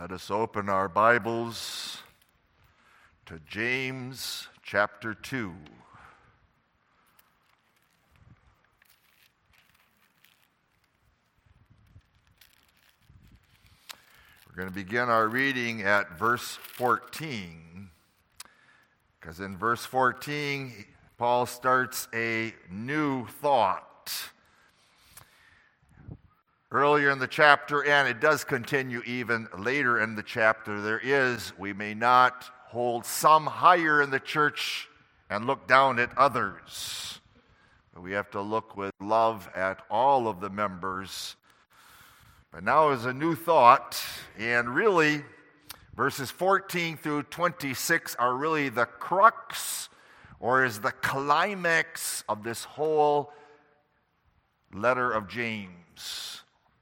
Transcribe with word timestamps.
Let 0.00 0.12
us 0.12 0.30
open 0.30 0.68
our 0.68 0.88
Bibles 0.88 2.02
to 3.26 3.40
James 3.48 4.46
chapter 4.62 5.12
2. 5.12 5.52
We're 14.46 14.54
going 14.54 14.68
to 14.68 14.74
begin 14.74 15.08
our 15.08 15.26
reading 15.26 15.82
at 15.82 16.16
verse 16.16 16.46
14, 16.76 17.90
because 19.20 19.40
in 19.40 19.56
verse 19.56 19.84
14, 19.84 20.84
Paul 21.16 21.44
starts 21.46 22.06
a 22.14 22.54
new 22.70 23.26
thought. 23.26 24.12
Earlier 26.70 27.08
in 27.08 27.18
the 27.18 27.26
chapter, 27.26 27.82
and 27.82 28.06
it 28.06 28.20
does 28.20 28.44
continue 28.44 29.00
even 29.06 29.48
later 29.56 29.98
in 30.00 30.16
the 30.16 30.22
chapter, 30.22 30.82
there 30.82 31.00
is, 31.02 31.54
we 31.58 31.72
may 31.72 31.94
not 31.94 32.44
hold 32.66 33.06
some 33.06 33.46
higher 33.46 34.02
in 34.02 34.10
the 34.10 34.20
church 34.20 34.86
and 35.30 35.46
look 35.46 35.66
down 35.66 35.98
at 35.98 36.16
others. 36.18 37.20
But 37.94 38.02
we 38.02 38.12
have 38.12 38.30
to 38.32 38.42
look 38.42 38.76
with 38.76 38.92
love 39.00 39.48
at 39.54 39.80
all 39.90 40.28
of 40.28 40.40
the 40.40 40.50
members. 40.50 41.36
But 42.52 42.64
now 42.64 42.90
is 42.90 43.06
a 43.06 43.14
new 43.14 43.34
thought, 43.34 43.98
and 44.38 44.68
really, 44.74 45.22
verses 45.96 46.30
14 46.30 46.98
through 46.98 47.22
26 47.22 48.14
are 48.16 48.36
really 48.36 48.68
the 48.68 48.84
crux 48.84 49.88
or 50.38 50.66
is 50.66 50.80
the 50.80 50.92
climax 50.92 52.24
of 52.28 52.42
this 52.42 52.64
whole 52.64 53.32
letter 54.74 55.10
of 55.10 55.28
James 55.28 56.37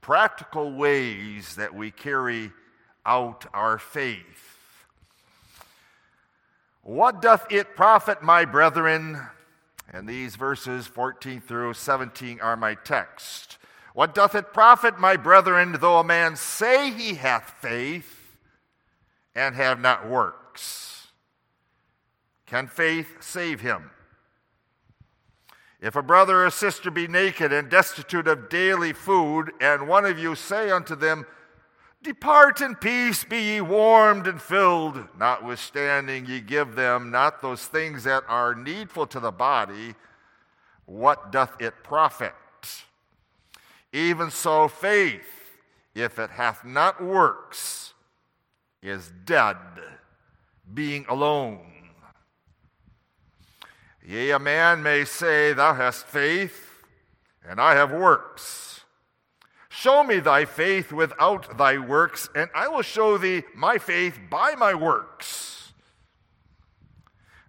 practical 0.07 0.73
ways 0.73 1.57
that 1.57 1.75
we 1.75 1.91
carry 1.91 2.53
out 3.05 3.45
our 3.53 3.77
faith. 3.77 4.57
What 6.83 7.21
doth 7.21 7.51
it 7.51 7.75
profit, 7.75 8.23
my 8.23 8.45
brethren? 8.45 9.21
And 9.93 10.09
these 10.09 10.37
verses 10.37 10.87
14 10.87 11.41
through 11.41 11.75
17 11.75 12.41
are 12.41 12.57
my 12.57 12.75
text. 12.75 13.59
What 13.95 14.15
doth 14.15 14.37
it 14.37 14.53
profit, 14.53 14.97
my 15.01 15.17
brethren, 15.17 15.77
though 15.81 15.99
a 15.99 16.05
man 16.05 16.37
say 16.37 16.93
he 16.93 17.15
hath 17.15 17.57
faith 17.61 18.39
and 19.35 19.57
have 19.57 19.81
not 19.81 20.09
works? 20.09 21.09
Can 22.47 22.69
faith 22.69 23.09
save 23.19 23.61
him? 23.61 23.91
If 25.87 25.95
a 25.95 26.03
brother 26.03 26.45
or 26.45 26.51
sister 26.51 26.91
be 26.91 27.07
naked 27.07 27.53
and 27.53 27.71
destitute 27.71 28.27
of 28.27 28.49
daily 28.49 28.93
food, 28.93 29.53
and 29.61 29.87
one 29.87 30.05
of 30.05 30.19
you 30.19 30.35
say 30.35 30.69
unto 30.69 30.97
them, 30.97 31.25
Depart 32.03 32.61
in 32.61 32.75
peace, 32.75 33.23
be 33.23 33.39
ye 33.39 33.61
warmed 33.61 34.27
and 34.27 34.43
filled, 34.43 35.07
notwithstanding 35.17 36.27
ye 36.27 36.41
give 36.41 36.75
them 36.75 37.13
not 37.13 37.41
those 37.41 37.65
things 37.67 38.03
that 38.03 38.25
are 38.27 38.53
needful 38.53 39.07
to 39.07 39.21
the 39.21 39.31
body, 39.31 39.95
what 40.87 41.31
doth 41.31 41.55
it 41.63 41.85
profit? 41.85 42.35
Even 43.93 44.33
so, 44.33 44.67
faith, 44.67 45.61
if 45.95 46.19
it 46.19 46.31
hath 46.31 46.65
not 46.65 47.01
works, 47.01 47.95
is 48.83 49.13
dead, 49.25 49.57
being 50.75 51.07
alone. 51.09 51.76
Yea, 54.07 54.31
a 54.31 54.39
man 54.39 54.85
may 54.85 55.05
say, 55.05 55.53
Thou 55.53 55.75
hast 55.75 56.07
faith, 56.07 56.85
and 57.45 57.61
I 57.61 57.75
have 57.75 57.91
works. 57.91 58.85
Show 59.69 60.05
me 60.05 60.21
thy 60.21 60.45
faith 60.45 60.93
without 60.93 61.59
thy 61.59 61.79
works, 61.79 62.31
and 62.33 62.49
I 62.55 62.69
will 62.69 62.83
show 62.83 63.19
thee 63.19 63.43
my 63.53 63.79
faith 63.79 64.17
by 64.31 64.55
my 64.55 64.75
works. 64.75 65.73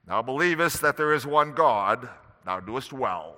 Thou 0.08 0.24
believest 0.24 0.82
that 0.82 0.98
there 0.98 1.14
is 1.14 1.28
one 1.28 1.54
God, 1.54 2.10
thou 2.44 2.60
doest 2.60 2.92
well. 2.92 3.38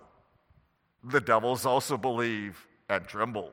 The 1.03 1.19
devils 1.19 1.65
also 1.65 1.97
believe 1.97 2.67
and 2.87 3.05
tremble. 3.05 3.51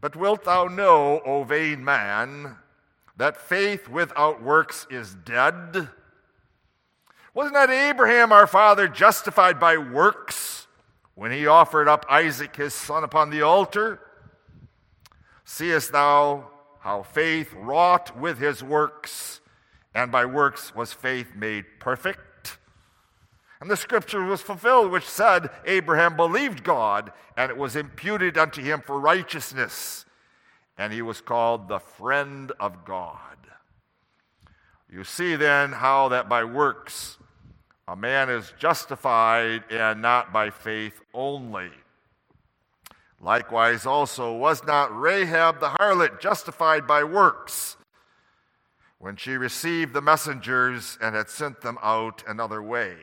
But 0.00 0.14
wilt 0.14 0.44
thou 0.44 0.66
know, 0.66 1.20
O 1.26 1.42
vain 1.42 1.84
man, 1.84 2.56
that 3.16 3.36
faith 3.36 3.88
without 3.88 4.40
works 4.40 4.86
is 4.90 5.16
dead? 5.24 5.88
Wasn't 7.38 7.54
that 7.54 7.70
Abraham, 7.70 8.32
our 8.32 8.48
father, 8.48 8.88
justified 8.88 9.60
by 9.60 9.78
works 9.78 10.66
when 11.14 11.30
he 11.30 11.46
offered 11.46 11.86
up 11.86 12.04
Isaac, 12.10 12.56
his 12.56 12.74
son, 12.74 13.04
upon 13.04 13.30
the 13.30 13.42
altar? 13.42 14.00
Seest 15.44 15.92
thou 15.92 16.50
how 16.80 17.04
faith 17.04 17.54
wrought 17.54 18.18
with 18.18 18.40
his 18.40 18.60
works, 18.64 19.40
and 19.94 20.10
by 20.10 20.24
works 20.26 20.74
was 20.74 20.92
faith 20.92 21.36
made 21.36 21.64
perfect? 21.78 22.58
And 23.60 23.70
the 23.70 23.76
scripture 23.76 24.24
was 24.24 24.42
fulfilled, 24.42 24.90
which 24.90 25.06
said, 25.08 25.48
Abraham 25.64 26.16
believed 26.16 26.64
God, 26.64 27.12
and 27.36 27.52
it 27.52 27.56
was 27.56 27.76
imputed 27.76 28.36
unto 28.36 28.60
him 28.60 28.82
for 28.84 28.98
righteousness, 28.98 30.06
and 30.76 30.92
he 30.92 31.02
was 31.02 31.20
called 31.20 31.68
the 31.68 31.78
friend 31.78 32.50
of 32.58 32.84
God. 32.84 33.20
You 34.90 35.04
see 35.04 35.36
then 35.36 35.70
how 35.70 36.08
that 36.08 36.28
by 36.28 36.42
works 36.42 37.16
a 37.88 37.96
man 37.96 38.28
is 38.28 38.52
justified 38.58 39.64
and 39.70 40.02
not 40.02 40.30
by 40.30 40.50
faith 40.50 41.00
only. 41.14 41.70
Likewise, 43.18 43.86
also, 43.86 44.36
was 44.36 44.62
not 44.64 44.96
Rahab 44.96 45.58
the 45.58 45.70
harlot 45.70 46.20
justified 46.20 46.86
by 46.86 47.02
works 47.02 47.78
when 48.98 49.16
she 49.16 49.32
received 49.32 49.94
the 49.94 50.02
messengers 50.02 50.98
and 51.00 51.16
had 51.16 51.30
sent 51.30 51.62
them 51.62 51.78
out 51.82 52.22
another 52.28 52.62
way? 52.62 52.96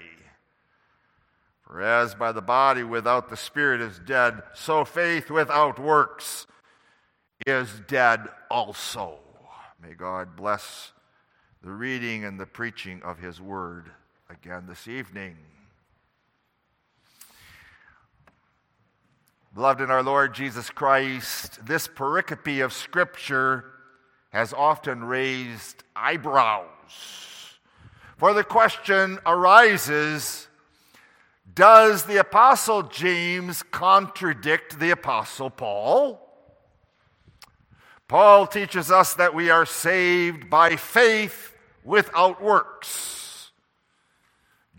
For 1.64 1.82
as 1.82 2.14
by 2.14 2.32
the 2.32 2.44
body 2.44 2.84
without 2.84 3.28
the 3.28 3.38
spirit 3.38 3.82
is 3.82 3.98
dead, 3.98 4.44
so 4.54 4.86
faith 4.86 5.32
without 5.32 5.80
works 5.80 6.46
is 7.48 7.70
dead 7.88 8.20
also. 8.52 9.18
May 9.82 9.96
God 9.96 10.36
bless 10.36 10.92
the 11.64 11.72
reading 11.72 12.24
and 12.24 12.40
the 12.40 12.46
preaching 12.46 13.02
of 13.02 13.18
his 13.18 13.42
word 13.42 13.90
again 14.30 14.66
this 14.68 14.88
evening. 14.88 15.36
Beloved 19.54 19.82
in 19.82 19.92
our 19.92 20.04
Lord 20.04 20.34
Jesus 20.34 20.70
Christ, 20.70 21.66
this 21.66 21.88
pericope 21.88 22.64
of 22.64 22.74
Scripture 22.74 23.66
has 24.32 24.52
often 24.52 25.04
raised 25.04 25.84
eyebrows. 25.96 26.66
For 28.18 28.34
the 28.34 28.44
question 28.44 29.20
arises 29.26 30.48
Does 31.54 32.06
the 32.06 32.20
Apostle 32.20 32.84
James 32.84 33.64
contradict 33.64 34.80
the 34.80 34.90
Apostle 34.90 35.52
Paul? 35.52 36.22
Paul 38.08 38.48
teaches 38.48 38.92
us 38.92 39.14
that 39.16 39.36
we 39.36 39.50
are 39.50 39.66
saved 39.66 40.50
by 40.50 40.76
faith 40.76 41.56
without 41.84 42.42
works. 42.42 43.25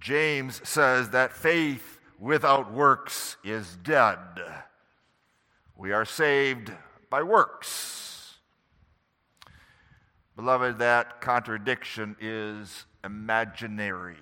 James 0.06 0.60
says 0.62 1.10
that 1.10 1.32
faith 1.32 1.98
without 2.20 2.72
works 2.72 3.36
is 3.42 3.76
dead. 3.82 4.20
We 5.76 5.90
are 5.90 6.04
saved 6.04 6.70
by 7.10 7.24
works. 7.24 8.34
Beloved, 10.36 10.78
that 10.78 11.20
contradiction 11.20 12.14
is 12.20 12.84
imaginary. 13.02 14.18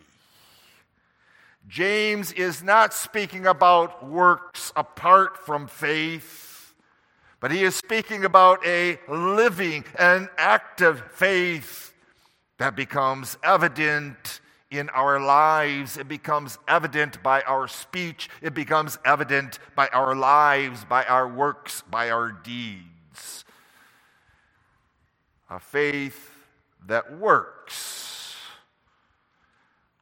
James 1.69 2.33
is 2.33 2.63
not 2.63 2.95
speaking 2.95 3.45
about 3.47 4.09
works 4.09 4.73
apart 4.77 5.37
from 5.37 5.67
faith, 5.67 6.75
but 7.41 7.51
he 7.51 7.63
is 7.63 7.75
speaking 7.75 8.25
about 8.25 8.67
a 8.67 8.99
living 9.07 9.85
and 9.99 10.31
active 10.39 11.03
faith 11.13 11.93
that 12.57 12.75
becomes 12.75 13.37
evident 13.45 14.41
in 14.79 14.89
our 14.91 15.21
lives. 15.21 15.97
It 15.97 16.09
becomes 16.09 16.59
evident 16.69 17.23
by 17.23 17.43
our 17.43 17.69
speech, 17.69 18.29
it 18.43 18.55
becomes 18.55 18.99
evident 19.05 19.59
by 19.75 19.89
our 19.89 20.15
lives, 20.15 20.85
by 20.85 21.05
our 21.05 21.29
works, 21.29 21.83
by 21.91 22.11
our 22.11 22.33
deeds. 22.33 23.45
A 25.51 25.61
faith 25.61 26.31
that 26.87 27.19
works. 27.19 28.35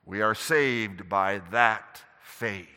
We 0.04 0.20
are 0.20 0.34
saved 0.34 1.08
by 1.08 1.40
that 1.50 2.02
faith. 2.22 2.68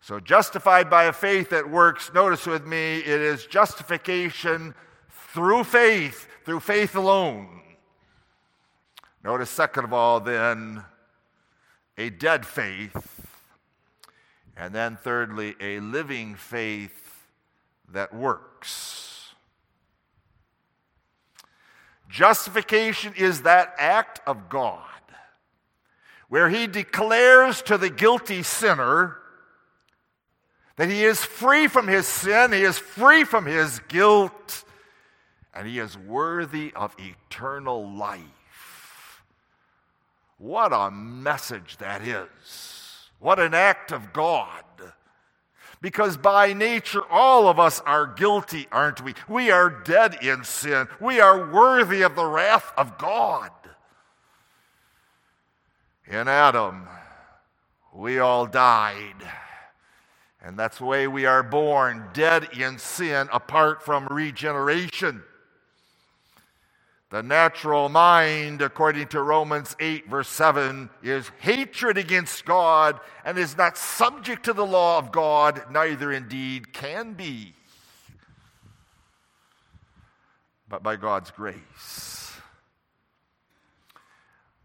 So, 0.00 0.20
justified 0.20 0.88
by 0.88 1.04
a 1.04 1.12
faith 1.12 1.50
that 1.50 1.68
works, 1.68 2.12
notice 2.14 2.46
with 2.46 2.66
me, 2.66 2.98
it 2.98 3.20
is 3.20 3.44
justification 3.46 4.74
through 5.34 5.64
faith, 5.64 6.26
through 6.44 6.60
faith 6.60 6.96
alone. 6.96 7.60
Notice, 9.24 9.50
second 9.50 9.84
of 9.84 9.92
all, 9.92 10.20
then, 10.20 10.84
a 11.96 12.10
dead 12.10 12.46
faith. 12.46 13.26
And 14.56 14.74
then, 14.74 14.96
thirdly, 14.96 15.54
a 15.60 15.80
living 15.80 16.34
faith 16.34 17.26
that 17.92 18.14
works. 18.14 19.34
Justification 22.08 23.12
is 23.16 23.42
that 23.42 23.74
act 23.78 24.20
of 24.26 24.48
God 24.48 24.84
where 26.28 26.48
he 26.48 26.66
declares 26.66 27.62
to 27.62 27.78
the 27.78 27.90
guilty 27.90 28.42
sinner 28.42 29.16
that 30.76 30.88
he 30.88 31.04
is 31.04 31.24
free 31.24 31.66
from 31.66 31.88
his 31.88 32.06
sin, 32.06 32.52
he 32.52 32.62
is 32.62 32.78
free 32.78 33.24
from 33.24 33.46
his 33.46 33.80
guilt, 33.88 34.64
and 35.52 35.66
he 35.66 35.78
is 35.78 35.98
worthy 35.98 36.72
of 36.74 36.94
eternal 36.98 37.90
life. 37.90 38.22
What 40.38 40.72
a 40.72 40.90
message 40.90 41.76
that 41.78 42.02
is! 42.02 43.10
What 43.18 43.38
an 43.40 43.54
act 43.54 43.92
of 43.92 44.12
God. 44.12 44.64
Because 45.80 46.16
by 46.16 46.52
nature, 46.52 47.02
all 47.10 47.48
of 47.48 47.60
us 47.60 47.80
are 47.80 48.06
guilty, 48.06 48.66
aren't 48.72 49.02
we? 49.02 49.14
We 49.28 49.50
are 49.50 49.70
dead 49.70 50.22
in 50.22 50.42
sin. 50.44 50.88
We 51.00 51.20
are 51.20 51.52
worthy 51.52 52.02
of 52.02 52.16
the 52.16 52.24
wrath 52.24 52.72
of 52.76 52.98
God. 52.98 53.50
In 56.06 56.26
Adam, 56.26 56.88
we 57.94 58.18
all 58.18 58.46
died. 58.46 59.16
And 60.42 60.58
that's 60.58 60.78
the 60.78 60.84
way 60.84 61.06
we 61.06 61.26
are 61.26 61.42
born, 61.42 62.08
dead 62.12 62.48
in 62.58 62.78
sin, 62.78 63.28
apart 63.32 63.82
from 63.82 64.06
regeneration. 64.06 65.22
The 67.10 67.22
natural 67.22 67.88
mind, 67.88 68.60
according 68.60 69.08
to 69.08 69.22
Romans 69.22 69.74
8, 69.80 70.10
verse 70.10 70.28
7, 70.28 70.90
is 71.02 71.30
hatred 71.40 71.96
against 71.96 72.44
God 72.44 73.00
and 73.24 73.38
is 73.38 73.56
not 73.56 73.78
subject 73.78 74.44
to 74.44 74.52
the 74.52 74.66
law 74.66 74.98
of 74.98 75.10
God, 75.10 75.62
neither 75.70 76.12
indeed 76.12 76.74
can 76.74 77.14
be. 77.14 77.54
But 80.68 80.82
by 80.82 80.96
God's 80.96 81.30
grace, 81.30 82.34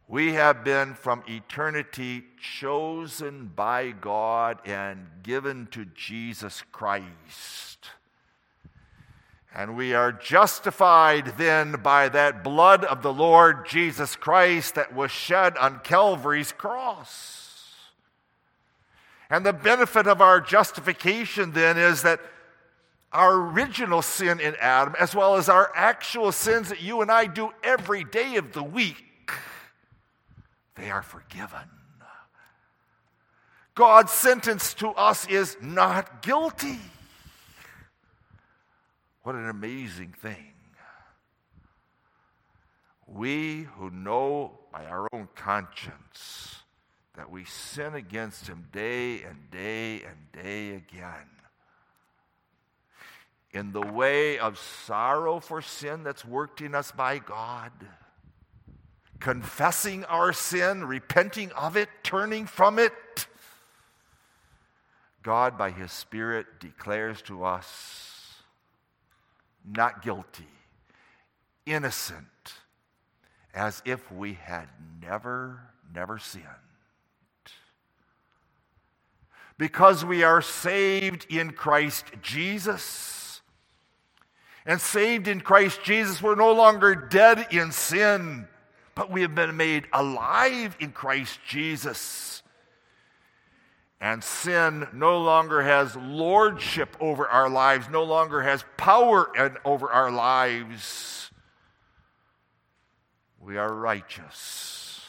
we 0.09 0.33
have 0.33 0.65
been 0.65 0.95
from 0.95 1.23
eternity 1.29 2.25
chosen 2.41 3.53
by 3.55 3.91
God 3.91 4.59
and 4.65 5.07
given 5.23 5.67
to 5.71 5.85
Jesus 5.85 6.61
Christ 6.73 7.72
and 9.55 9.75
we 9.75 9.93
are 9.93 10.11
justified 10.11 11.33
then 11.37 11.73
by 11.83 12.09
that 12.09 12.43
blood 12.43 12.83
of 12.83 13.03
the 13.03 13.13
Lord 13.13 13.67
Jesus 13.67 14.15
Christ 14.15 14.75
that 14.75 14.95
was 14.95 15.11
shed 15.11 15.55
on 15.57 15.79
Calvary's 15.79 16.51
cross. 16.51 17.43
And 19.29 19.45
the 19.45 19.53
benefit 19.53 20.07
of 20.07 20.21
our 20.21 20.41
justification 20.41 21.51
then 21.51 21.77
is 21.77 22.01
that 22.01 22.19
our 23.11 23.35
original 23.35 24.01
sin 24.01 24.39
in 24.39 24.55
Adam, 24.59 24.95
as 24.99 25.13
well 25.13 25.35
as 25.35 25.49
our 25.49 25.71
actual 25.75 26.31
sins 26.31 26.69
that 26.69 26.81
you 26.81 27.01
and 27.01 27.11
I 27.11 27.27
do 27.27 27.51
every 27.63 28.03
day 28.03 28.37
of 28.37 28.53
the 28.53 28.63
week, 28.63 29.31
they 30.75 30.89
are 30.89 31.03
forgiven. 31.03 31.69
God's 33.75 34.11
sentence 34.11 34.73
to 34.75 34.89
us 34.89 35.27
is 35.27 35.57
not 35.61 36.23
guilty. 36.23 36.79
What 39.23 39.35
an 39.35 39.47
amazing 39.47 40.13
thing. 40.21 40.53
We 43.07 43.67
who 43.77 43.89
know 43.89 44.59
by 44.71 44.85
our 44.85 45.07
own 45.13 45.29
conscience 45.35 46.57
that 47.15 47.31
we 47.31 47.45
sin 47.45 47.95
against 47.95 48.47
Him 48.47 48.67
day 48.71 49.23
and 49.23 49.49
day 49.49 50.01
and 50.01 50.43
day 50.43 50.75
again. 50.75 51.29
In 53.51 53.71
the 53.71 53.81
way 53.81 54.39
of 54.39 54.57
sorrow 54.57 55.39
for 55.39 55.61
sin 55.61 56.03
that's 56.03 56.25
worked 56.25 56.59
in 56.59 56.75
us 56.75 56.91
by 56.91 57.19
God, 57.19 57.71
confessing 59.19 60.03
our 60.05 60.33
sin, 60.33 60.83
repenting 60.83 61.51
of 61.51 61.77
it, 61.77 61.87
turning 62.01 62.45
from 62.45 62.79
it, 62.79 62.93
God, 65.21 65.57
by 65.57 65.71
His 65.71 65.91
Spirit, 65.91 66.59
declares 66.59 67.21
to 67.23 67.45
us 67.45 68.12
not 69.65 70.01
guilty, 70.01 70.47
innocent, 71.65 72.27
as 73.53 73.81
if 73.85 74.11
we 74.11 74.33
had 74.33 74.67
never, 75.01 75.61
never 75.93 76.17
sinned. 76.17 76.45
Because 79.57 80.03
we 80.03 80.23
are 80.23 80.41
saved 80.41 81.27
in 81.29 81.51
Christ 81.51 82.05
Jesus. 82.21 83.41
And 84.65 84.79
saved 84.79 85.27
in 85.27 85.41
Christ 85.41 85.83
Jesus, 85.83 86.21
we're 86.21 86.35
no 86.35 86.53
longer 86.53 86.95
dead 86.95 87.47
in 87.51 87.71
sin, 87.71 88.47
but 88.95 89.11
we 89.11 89.21
have 89.21 89.35
been 89.35 89.57
made 89.57 89.87
alive 89.93 90.75
in 90.79 90.91
Christ 90.91 91.39
Jesus. 91.47 92.42
And 94.03 94.21
sin 94.21 94.85
no 94.91 95.17
longer 95.17 95.61
has 95.61 95.95
lordship 95.95 96.97
over 96.99 97.25
our 97.25 97.47
lives, 97.47 97.87
no 97.89 98.03
longer 98.03 98.41
has 98.41 98.65
power 98.75 99.31
over 99.63 99.89
our 99.89 100.11
lives. 100.11 101.31
We 103.39 103.57
are 103.57 103.73
righteous, 103.73 104.99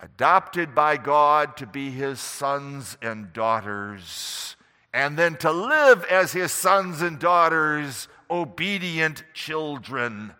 adopted 0.00 0.74
by 0.74 0.96
God 0.96 1.58
to 1.58 1.66
be 1.66 1.90
his 1.90 2.20
sons 2.20 2.96
and 3.02 3.34
daughters, 3.34 4.56
and 4.94 5.18
then 5.18 5.36
to 5.36 5.52
live 5.52 6.04
as 6.04 6.32
his 6.32 6.52
sons 6.52 7.02
and 7.02 7.18
daughters, 7.18 8.08
obedient 8.30 9.24
children, 9.34 10.32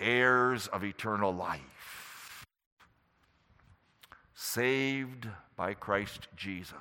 heirs 0.00 0.66
of 0.66 0.82
eternal 0.82 1.32
life 1.32 1.75
saved 4.56 5.28
by 5.54 5.74
Christ 5.74 6.28
Jesus. 6.34 6.72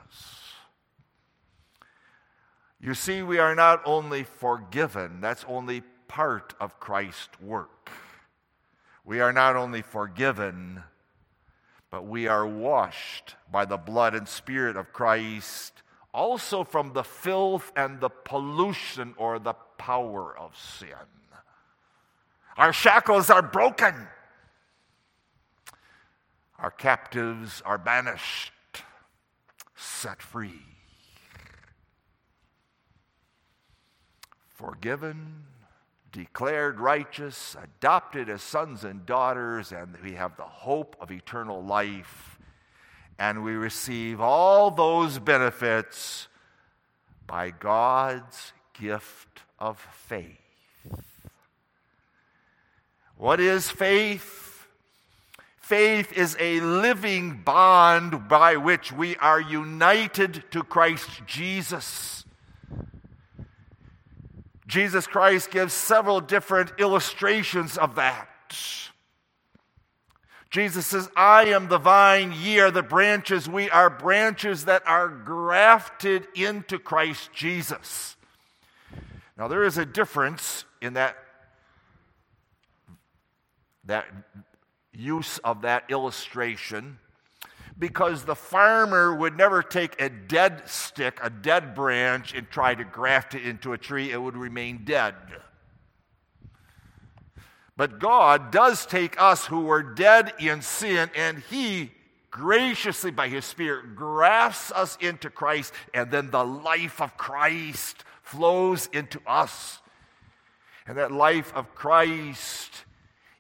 You 2.80 2.94
see, 2.94 3.22
we 3.22 3.38
are 3.38 3.54
not 3.54 3.82
only 3.84 4.24
forgiven, 4.24 5.20
that's 5.20 5.44
only 5.46 5.82
part 6.08 6.54
of 6.62 6.80
Christ's 6.80 7.38
work. 7.42 7.90
We 9.04 9.20
are 9.20 9.34
not 9.34 9.58
only 9.58 9.82
forgiven, 9.82 10.84
but 11.90 12.06
we 12.06 12.28
are 12.28 12.48
washed 12.48 13.36
by 13.52 13.66
the 13.66 13.78
blood 13.78 14.16
and 14.16 14.26
spirit 14.26 14.78
of 14.78 14.94
Christ, 14.94 15.84
also 16.14 16.64
from 16.64 16.94
the 16.94 17.04
filth 17.04 17.74
and 17.76 18.00
the 18.00 18.10
pollution 18.10 19.14
or 19.18 19.38
the 19.38 19.56
power 19.78 20.34
of 20.38 20.58
sin. 20.58 21.10
Our 22.56 22.72
shackles 22.72 23.30
are 23.30 23.42
broken. 23.42 24.08
Our 26.60 26.72
captives 26.72 27.62
are 27.66 27.78
banished, 27.78 28.54
set 29.76 30.22
free, 30.22 30.62
forgiven, 34.48 35.44
declared 36.14 36.80
righteous, 36.80 37.58
adopted 37.62 38.30
as 38.30 38.42
sons 38.42 38.86
and 38.86 39.06
daughters, 39.06 39.74
and 39.74 39.98
we 40.02 40.14
have 40.14 40.38
the 40.38 40.44
hope 40.44 40.96
of 41.02 41.12
eternal 41.12 41.62
life. 41.62 42.40
And 43.20 43.44
we 43.44 43.54
receive 43.54 44.22
all 44.22 44.72
those 44.72 45.20
benefits 45.20 46.28
by 47.28 47.50
God's 47.50 48.54
gift 48.80 49.42
of 49.60 49.78
faith. 49.80 50.38
What 53.18 53.40
is 53.40 53.70
faith? 53.70 54.55
Faith 55.66 56.14
is 56.14 56.38
a 56.40 56.60
living 56.60 57.42
bond 57.44 58.28
by 58.28 58.56
which 58.56 58.92
we 58.92 59.16
are 59.16 59.42
united 59.42 60.44
to 60.52 60.62
Christ 60.62 61.10
Jesus. 61.26 62.24
Jesus 64.68 65.08
Christ 65.08 65.50
gives 65.50 65.74
several 65.74 66.22
different 66.22 66.72
illustrations 66.78 67.80
of 67.80 67.96
that. 67.96 68.30
Jesus 70.52 70.86
says, 70.86 71.10
I 71.16 71.46
am 71.46 71.68
the 71.68 71.80
vine, 71.80 72.32
ye 72.32 72.60
are 72.60 72.70
the 72.70 72.84
branches. 72.84 73.50
We 73.50 73.68
are 73.72 73.90
branches 73.90 74.66
that 74.66 74.84
are 74.86 75.10
grafted 75.10 76.28
into 76.36 76.78
Christ 76.78 77.34
Jesus. 77.34 78.18
Now, 79.36 79.48
there 79.48 79.64
is 79.64 79.80
a 79.80 79.86
difference 79.86 80.64
in 80.80 80.94
that, 80.94 81.18
that 83.86 84.06
use 84.98 85.38
of 85.40 85.62
that 85.62 85.86
illustration 85.90 87.00
because 87.78 88.24
the 88.24 88.36
farmer 88.36 89.14
would 89.14 89.38
never 89.38 89.62
take 89.62 90.02
a 90.02 90.10
dead 90.10 90.64
stick, 90.68 91.20
a 91.22 91.30
dead 91.30 91.76
branch, 91.76 92.34
and 92.34 92.50
try 92.50 92.74
to 92.74 92.84
graft 92.84 93.36
it 93.36 93.46
into 93.46 93.74
a 93.74 93.78
tree. 93.78 94.12
It 94.12 94.22
would 94.22 94.38
remain 94.38 94.86
dead. 94.86 95.16
But 97.78 98.00
God 98.00 98.52
does 98.52 98.86
take 98.86 99.22
us 99.22 99.46
who 99.46 99.62
were 99.62 99.84
dead 99.84 100.34
in 100.40 100.62
sin, 100.62 101.10
and 101.16 101.40
He 101.50 101.92
graciously, 102.32 103.12
by 103.12 103.28
His 103.28 103.44
Spirit, 103.44 103.96
grafts 103.96 104.72
us 104.72 104.98
into 105.02 105.30
Christ, 105.30 105.74
and 105.94 106.10
then 106.10 106.32
the 106.32 106.46
life 106.46 107.02
of 107.02 107.18
Christ 107.18 108.06
flows 108.24 108.88
into 108.94 109.20
us. 109.28 109.80
And 110.88 110.98
that 110.98 111.12
life 111.12 111.52
of 111.56 111.74
Christ 111.76 112.86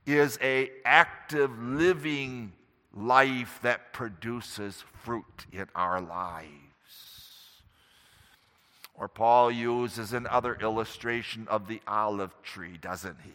is 0.05 0.37
a 0.41 0.71
active 0.83 1.57
living 1.59 2.53
life 2.93 3.59
that 3.61 3.91
produces 3.93 4.83
fruit 5.03 5.45
in 5.51 5.67
our 5.75 5.99
lives. 5.99 6.51
Or 8.97 9.07
Paul 9.09 9.51
uses 9.51 10.13
another 10.13 10.55
illustration 10.55 11.47
of 11.49 11.67
the 11.67 11.81
olive 11.87 12.31
tree, 12.43 12.77
doesn't 12.79 13.17
he? 13.23 13.31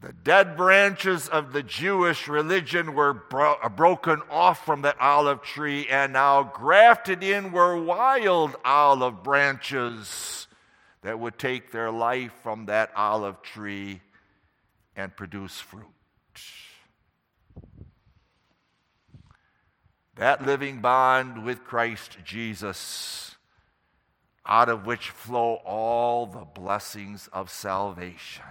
The 0.00 0.12
dead 0.12 0.56
branches 0.56 1.28
of 1.28 1.52
the 1.52 1.64
Jewish 1.64 2.28
religion 2.28 2.94
were 2.94 3.14
bro- 3.14 3.58
uh, 3.60 3.68
broken 3.68 4.22
off 4.30 4.64
from 4.64 4.82
that 4.82 5.00
olive 5.00 5.42
tree, 5.42 5.88
and 5.88 6.12
now 6.12 6.44
grafted 6.44 7.24
in 7.24 7.50
were 7.50 7.76
wild 7.76 8.54
olive 8.64 9.24
branches 9.24 10.46
that 11.02 11.18
would 11.18 11.36
take 11.36 11.72
their 11.72 11.90
life 11.90 12.32
from 12.44 12.66
that 12.66 12.92
olive 12.94 13.42
tree 13.42 14.00
and 14.98 15.16
produce 15.16 15.60
fruit. 15.60 15.84
That 20.16 20.44
living 20.44 20.80
bond 20.80 21.44
with 21.44 21.64
Christ 21.64 22.18
Jesus, 22.24 23.36
out 24.44 24.68
of 24.68 24.84
which 24.84 25.10
flow 25.10 25.60
all 25.64 26.26
the 26.26 26.44
blessings 26.44 27.28
of 27.32 27.48
salvation. 27.48 28.44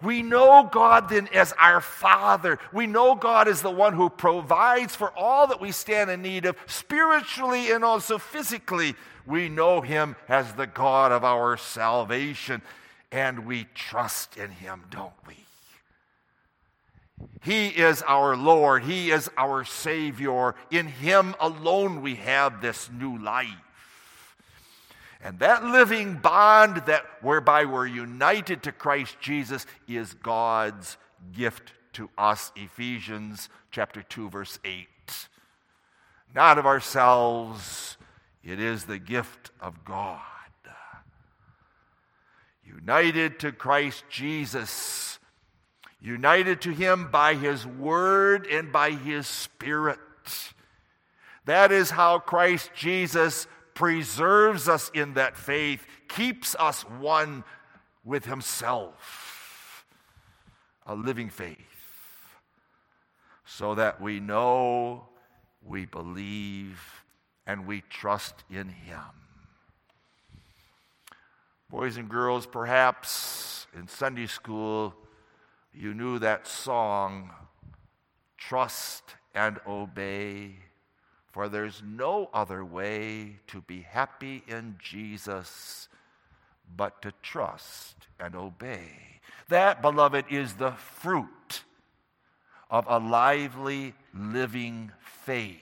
We 0.00 0.22
know 0.22 0.66
God 0.72 1.10
then 1.10 1.28
as 1.34 1.52
our 1.58 1.82
Father. 1.82 2.58
We 2.72 2.86
know 2.86 3.14
God 3.14 3.46
as 3.48 3.60
the 3.60 3.70
one 3.70 3.92
who 3.92 4.08
provides 4.08 4.96
for 4.96 5.10
all 5.10 5.48
that 5.48 5.60
we 5.60 5.72
stand 5.72 6.08
in 6.08 6.22
need 6.22 6.46
of, 6.46 6.56
spiritually 6.66 7.72
and 7.72 7.84
also 7.84 8.16
physically. 8.16 8.94
We 9.26 9.50
know 9.50 9.82
Him 9.82 10.16
as 10.28 10.52
the 10.54 10.66
God 10.66 11.12
of 11.12 11.24
our 11.24 11.58
salvation, 11.58 12.62
and 13.10 13.46
we 13.46 13.66
trust 13.74 14.36
in 14.36 14.50
Him, 14.50 14.84
don't 14.90 15.12
we? 15.26 15.36
He 17.42 17.68
is 17.68 18.02
our 18.06 18.36
Lord. 18.36 18.84
He 18.84 19.10
is 19.10 19.30
our 19.36 19.64
Savior. 19.64 20.54
In 20.70 20.86
Him 20.86 21.34
alone 21.40 22.02
we 22.02 22.16
have 22.16 22.60
this 22.60 22.90
new 22.90 23.18
life. 23.18 23.48
And 25.20 25.38
that 25.40 25.64
living 25.64 26.14
bond 26.14 26.82
that 26.86 27.04
whereby 27.22 27.64
we're 27.64 27.86
united 27.86 28.62
to 28.64 28.72
Christ 28.72 29.16
Jesus 29.20 29.66
is 29.88 30.14
God's 30.14 30.96
gift 31.36 31.72
to 31.94 32.08
us. 32.16 32.52
Ephesians 32.54 33.48
chapter 33.72 34.02
2 34.02 34.30
verse 34.30 34.58
8. 34.64 34.86
Not 36.34 36.58
of 36.58 36.66
ourselves, 36.66 37.96
it 38.44 38.60
is 38.60 38.84
the 38.84 38.98
gift 38.98 39.50
of 39.60 39.84
God. 39.84 40.20
United 42.68 43.38
to 43.40 43.52
Christ 43.52 44.04
Jesus, 44.10 45.18
united 46.00 46.60
to 46.62 46.70
him 46.70 47.10
by 47.10 47.34
his 47.34 47.66
word 47.66 48.46
and 48.46 48.70
by 48.72 48.90
his 48.90 49.26
spirit. 49.26 49.98
That 51.46 51.72
is 51.72 51.90
how 51.90 52.18
Christ 52.18 52.70
Jesus 52.74 53.46
preserves 53.78 54.68
us 54.68 54.90
in 54.92 55.14
that 55.14 55.36
faith, 55.36 55.86
keeps 56.08 56.56
us 56.56 56.82
one 56.82 57.44
with 58.04 58.24
Himself. 58.24 59.86
A 60.84 60.96
living 60.96 61.30
faith. 61.30 61.56
So 63.44 63.76
that 63.76 64.00
we 64.00 64.18
know, 64.18 65.08
we 65.62 65.86
believe, 65.86 66.82
and 67.46 67.66
we 67.66 67.82
trust 67.82 68.42
in 68.50 68.68
Him. 68.68 69.27
Boys 71.70 71.98
and 71.98 72.08
girls, 72.08 72.46
perhaps 72.46 73.66
in 73.76 73.86
Sunday 73.88 74.26
school, 74.26 74.94
you 75.74 75.92
knew 75.92 76.18
that 76.18 76.46
song, 76.46 77.30
Trust 78.38 79.16
and 79.34 79.60
Obey. 79.66 80.56
For 81.30 81.48
there's 81.50 81.82
no 81.86 82.30
other 82.32 82.64
way 82.64 83.40
to 83.48 83.60
be 83.60 83.82
happy 83.82 84.42
in 84.48 84.76
Jesus 84.82 85.88
but 86.74 87.02
to 87.02 87.12
trust 87.22 87.96
and 88.18 88.34
obey. 88.34 89.20
That, 89.48 89.82
beloved, 89.82 90.24
is 90.30 90.54
the 90.54 90.72
fruit 90.72 91.64
of 92.70 92.86
a 92.88 92.98
lively, 92.98 93.94
living 94.14 94.92
faith. 95.00 95.60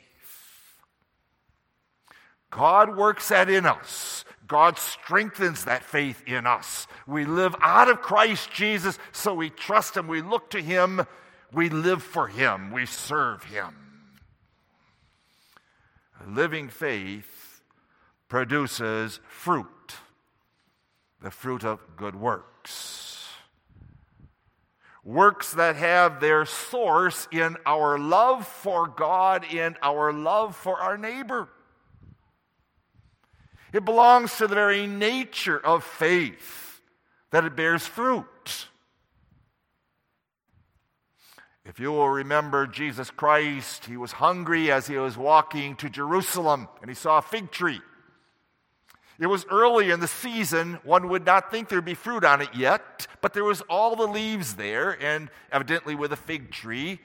God 2.51 2.97
works 2.97 3.29
that 3.29 3.51
in 3.51 3.67
us. 3.67 4.25
God 4.47 4.79
strengthens 4.79 5.65
that 5.65 5.83
faith 5.83 6.23
in 6.27 6.47
us. 6.47 6.87
We 7.07 7.25
live 7.25 7.55
out 7.61 7.89
of 7.89 8.03
Christ 8.03 8.51
Jesus, 8.53 8.99
so 9.13 9.35
we 9.35 9.51
trust 9.51 9.97
Him, 9.97 10.09
we 10.09 10.23
look 10.23 10.51
to 10.51 10.61
Him, 10.61 11.07
we 11.53 11.69
live 11.69 12.03
for 12.03 12.29
Him, 12.29 12.71
we 12.71 12.87
serve 12.87 13.45
Him 13.45 13.75
living 16.27 16.69
faith 16.69 17.63
produces 18.29 19.21
fruit, 19.29 19.67
the 21.23 21.31
fruit 21.31 21.65
of 21.65 21.81
good 21.97 22.17
works. 22.17 23.29
Works 25.05 25.53
that 25.53 25.77
have 25.77 26.21
their 26.21 26.45
source 26.45 27.29
in 27.31 27.57
our 27.65 27.97
love 27.97 28.47
for 28.47 28.89
God 28.89 29.45
and 29.53 29.77
our 29.81 30.13
love 30.13 30.57
for 30.57 30.81
our 30.81 30.99
neighbor. 30.99 31.49
It 33.77 33.85
belongs 33.85 34.39
to 34.39 34.47
the 34.47 34.55
very 34.55 34.87
nature 34.87 35.59
of 35.59 35.85
faith 35.85 36.81
that 37.31 37.45
it 37.45 37.55
bears 37.55 37.87
fruit. 37.87 38.69
If 41.63 41.79
you 41.79 41.93
will 41.93 42.09
remember 42.09 42.67
Jesus 42.67 43.11
Christ, 43.11 43.85
he 43.85 43.99
was 43.99 44.13
hungry 44.13 44.73
as 44.73 44.87
he 44.87 44.97
was 44.97 45.19
walking 45.19 45.77
to 45.77 45.91
Jerusalem 45.91 46.69
and 46.81 46.89
he 46.89 46.95
saw 46.95 47.19
a 47.19 47.23
fig 47.23 47.51
tree. 47.51 47.83
It 49.19 49.27
was 49.27 49.45
early 49.51 49.91
in 49.91 50.01
the 50.01 50.09
season. 50.09 50.79
One 50.83 51.11
would 51.11 51.27
not 51.27 51.51
think 51.51 51.69
there'd 51.69 51.85
be 51.85 51.93
fruit 51.93 52.25
on 52.25 52.41
it 52.41 52.55
yet, 52.55 53.07
but 53.21 53.35
there 53.35 53.45
was 53.45 53.61
all 53.69 53.95
the 53.95 54.07
leaves 54.07 54.55
there, 54.55 54.93
and 55.03 55.29
evidently 55.53 55.95
with 55.95 56.15
a 56.15 56.17
fig 56.17 56.51
tree, 56.51 56.99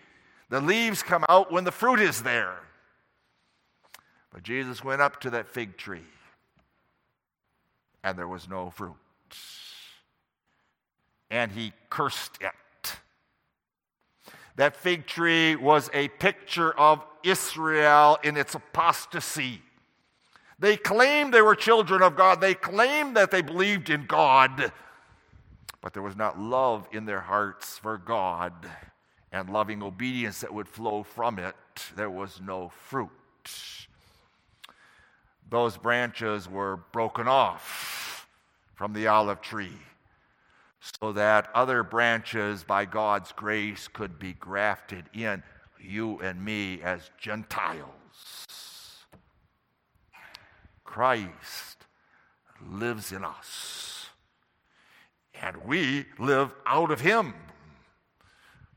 the 0.48 0.62
leaves 0.62 1.04
come 1.04 1.26
out 1.28 1.52
when 1.52 1.66
the 1.66 1.72
fruit 1.74 2.00
is 2.00 2.24
there. 2.24 2.60
But 4.32 4.44
Jesus 4.44 4.86
went 4.86 5.02
up 5.02 5.20
to 5.20 5.32
that 5.32 5.50
fig 5.50 5.76
tree, 5.76 6.06
and 8.04 8.18
there 8.18 8.28
was 8.28 8.50
no 8.50 8.70
fruit. 8.70 8.96
And 11.30 11.52
he 11.52 11.74
cursed 11.90 12.38
it. 12.42 12.98
That 14.56 14.76
fig 14.76 15.08
tree 15.08 15.56
was 15.56 15.90
a 15.94 16.10
picture 16.10 16.78
of 16.78 17.04
Israel 17.24 18.18
in 18.24 18.36
its 18.38 18.54
apostasy. 18.54 19.62
They 20.60 20.78
claimed 20.78 21.34
they 21.34 21.42
were 21.42 21.56
children 21.56 22.04
of 22.04 22.16
God, 22.16 22.42
they 22.42 22.54
claimed 22.54 23.16
that 23.16 23.32
they 23.32 23.42
believed 23.42 23.90
in 23.90 24.06
God, 24.06 24.72
but 25.82 25.94
there 25.94 26.04
was 26.04 26.16
not 26.16 26.40
love 26.40 26.88
in 26.92 27.06
their 27.06 27.22
hearts 27.22 27.78
for 27.78 27.98
God 27.98 28.54
and 29.32 29.50
loving 29.50 29.82
obedience 29.82 30.42
that 30.42 30.54
would 30.54 30.68
flow 30.68 31.02
from 31.02 31.40
it. 31.40 31.56
There 31.96 32.12
was 32.12 32.40
no 32.46 32.70
fruit. 32.70 33.10
Those 35.52 35.76
branches 35.76 36.50
were 36.50 36.78
broken 36.94 37.28
off 37.28 38.26
from 38.74 38.94
the 38.94 39.08
olive 39.08 39.42
tree 39.42 39.78
so 41.02 41.12
that 41.12 41.50
other 41.54 41.84
branches, 41.84 42.64
by 42.64 42.86
God's 42.86 43.34
grace, 43.34 43.90
could 43.90 44.18
be 44.18 44.32
grafted 44.34 45.06
in, 45.14 45.44
you 45.78 46.20
and 46.20 46.44
me 46.44 46.82
as 46.82 47.12
Gentiles. 47.20 47.86
Christ 50.86 51.86
lives 52.66 53.12
in 53.12 53.26
us, 53.26 54.08
and 55.34 55.58
we 55.66 56.06
live 56.18 56.54
out 56.66 56.92
of 56.92 57.02
Him. 57.02 57.34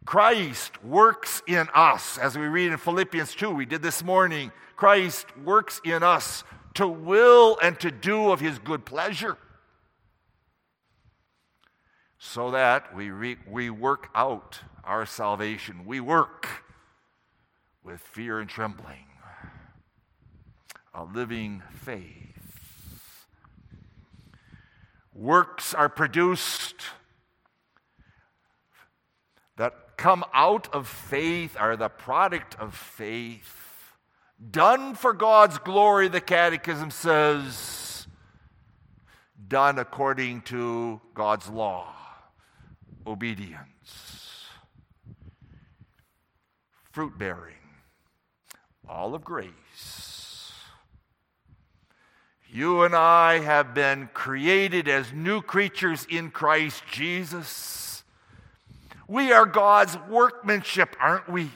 Christ 0.05 0.83
works 0.83 1.41
in 1.47 1.69
us, 1.73 2.19
as 2.19 2.37
we 2.37 2.47
read 2.47 2.73
in 2.73 2.79
Philippians 2.79 3.33
2, 3.37 3.51
we 3.51 3.65
did 3.65 3.81
this 3.81 4.03
morning. 4.03 4.51
Christ 4.77 5.27
works 5.39 5.81
in 5.85 6.03
us 6.03 6.43
to 6.75 6.89
will 6.89 7.59
and 7.63 7.79
to 7.81 7.91
do 7.91 8.31
of 8.31 8.41
His 8.41 8.59
good 8.59 8.85
pleasure 8.85 9.39
so 12.19 12.51
that 12.51 12.97
we, 12.97 13.11
re- 13.11 13.37
we 13.49 13.71
work 13.71 14.09
out 14.15 14.61
our 14.83 15.05
salvation. 15.05 15.85
We 15.85 16.01
work 16.01 16.65
with 17.85 18.01
fear 18.01 18.41
and 18.41 18.49
trembling, 18.49 19.07
a 20.95 21.05
living 21.05 21.63
faith. 21.71 23.27
Works 25.15 25.75
are 25.75 25.91
produced 25.91 26.77
that 29.57 29.97
come 29.97 30.25
out 30.33 30.73
of 30.75 30.89
faith, 30.89 31.57
are 31.59 31.77
the 31.77 31.89
product 31.89 32.57
of 32.59 32.75
faith, 32.75 33.64
done 34.51 34.95
for 34.95 35.13
God's 35.13 35.59
glory, 35.59 36.09
the 36.09 36.21
Catechism 36.21 36.91
says 36.91 38.07
done 39.49 39.79
according 39.79 40.41
to 40.43 41.01
God's 41.15 41.49
law. 41.49 41.95
Obedience. 43.07 44.47
Fruit 46.93 47.19
bearing. 47.19 47.55
All 48.89 49.15
of 49.15 49.25
grace. 49.25 50.53
You 52.51 52.85
and 52.85 52.95
I 52.95 53.41
have 53.41 53.75
been 53.75 54.09
created 54.15 54.89
as 54.89 55.13
new 55.13 55.43
creatures 55.43 56.07
in 56.09 56.31
Christ 56.31 56.85
Jesus. 56.91 58.05
We 59.09 59.33
are 59.33 59.47
God's 59.47 59.99
workmanship, 60.09 60.97
aren't 61.01 61.29
we? 61.29 61.51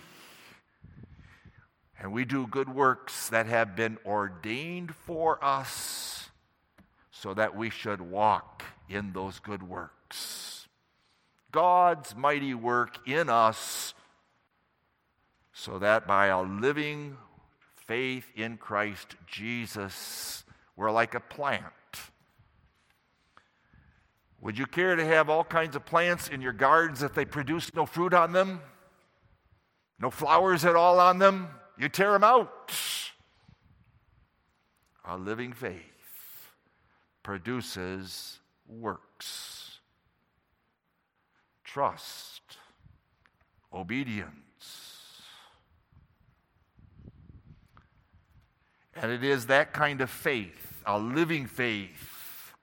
And 2.00 2.12
we 2.12 2.24
do 2.24 2.46
good 2.46 2.68
works 2.68 3.28
that 3.30 3.46
have 3.46 3.74
been 3.74 3.98
ordained 4.06 4.94
for 4.94 5.42
us 5.44 6.30
so 7.10 7.34
that 7.34 7.56
we 7.56 7.70
should 7.70 8.00
walk 8.00 8.62
in 8.88 9.12
those 9.12 9.40
good 9.40 9.62
works. 9.62 10.68
God's 11.50 12.14
mighty 12.14 12.54
work 12.54 13.08
in 13.08 13.28
us 13.28 13.94
so 15.52 15.78
that 15.80 16.06
by 16.06 16.26
a 16.26 16.40
living 16.40 17.16
faith 17.74 18.30
in 18.36 18.58
Christ 18.58 19.16
Jesus, 19.26 20.44
we're 20.76 20.92
like 20.92 21.14
a 21.14 21.20
plant. 21.20 21.64
Would 24.40 24.56
you 24.56 24.66
care 24.66 24.94
to 24.94 25.04
have 25.04 25.28
all 25.28 25.42
kinds 25.42 25.74
of 25.74 25.84
plants 25.84 26.28
in 26.28 26.40
your 26.40 26.52
gardens 26.52 27.02
if 27.02 27.12
they 27.12 27.24
produce 27.24 27.74
no 27.74 27.86
fruit 27.86 28.14
on 28.14 28.32
them? 28.32 28.60
No 29.98 30.10
flowers 30.10 30.64
at 30.64 30.76
all 30.76 31.00
on 31.00 31.18
them? 31.18 31.48
You 31.78 31.88
tear 31.88 32.12
them 32.12 32.24
out. 32.24 32.74
A 35.04 35.16
living 35.16 35.52
faith 35.52 36.52
produces 37.22 38.40
works, 38.66 39.78
trust, 41.64 42.42
obedience. 43.72 44.32
And 48.94 49.12
it 49.12 49.22
is 49.22 49.46
that 49.46 49.72
kind 49.72 50.00
of 50.00 50.10
faith, 50.10 50.82
a 50.84 50.98
living 50.98 51.46
faith, 51.46 52.54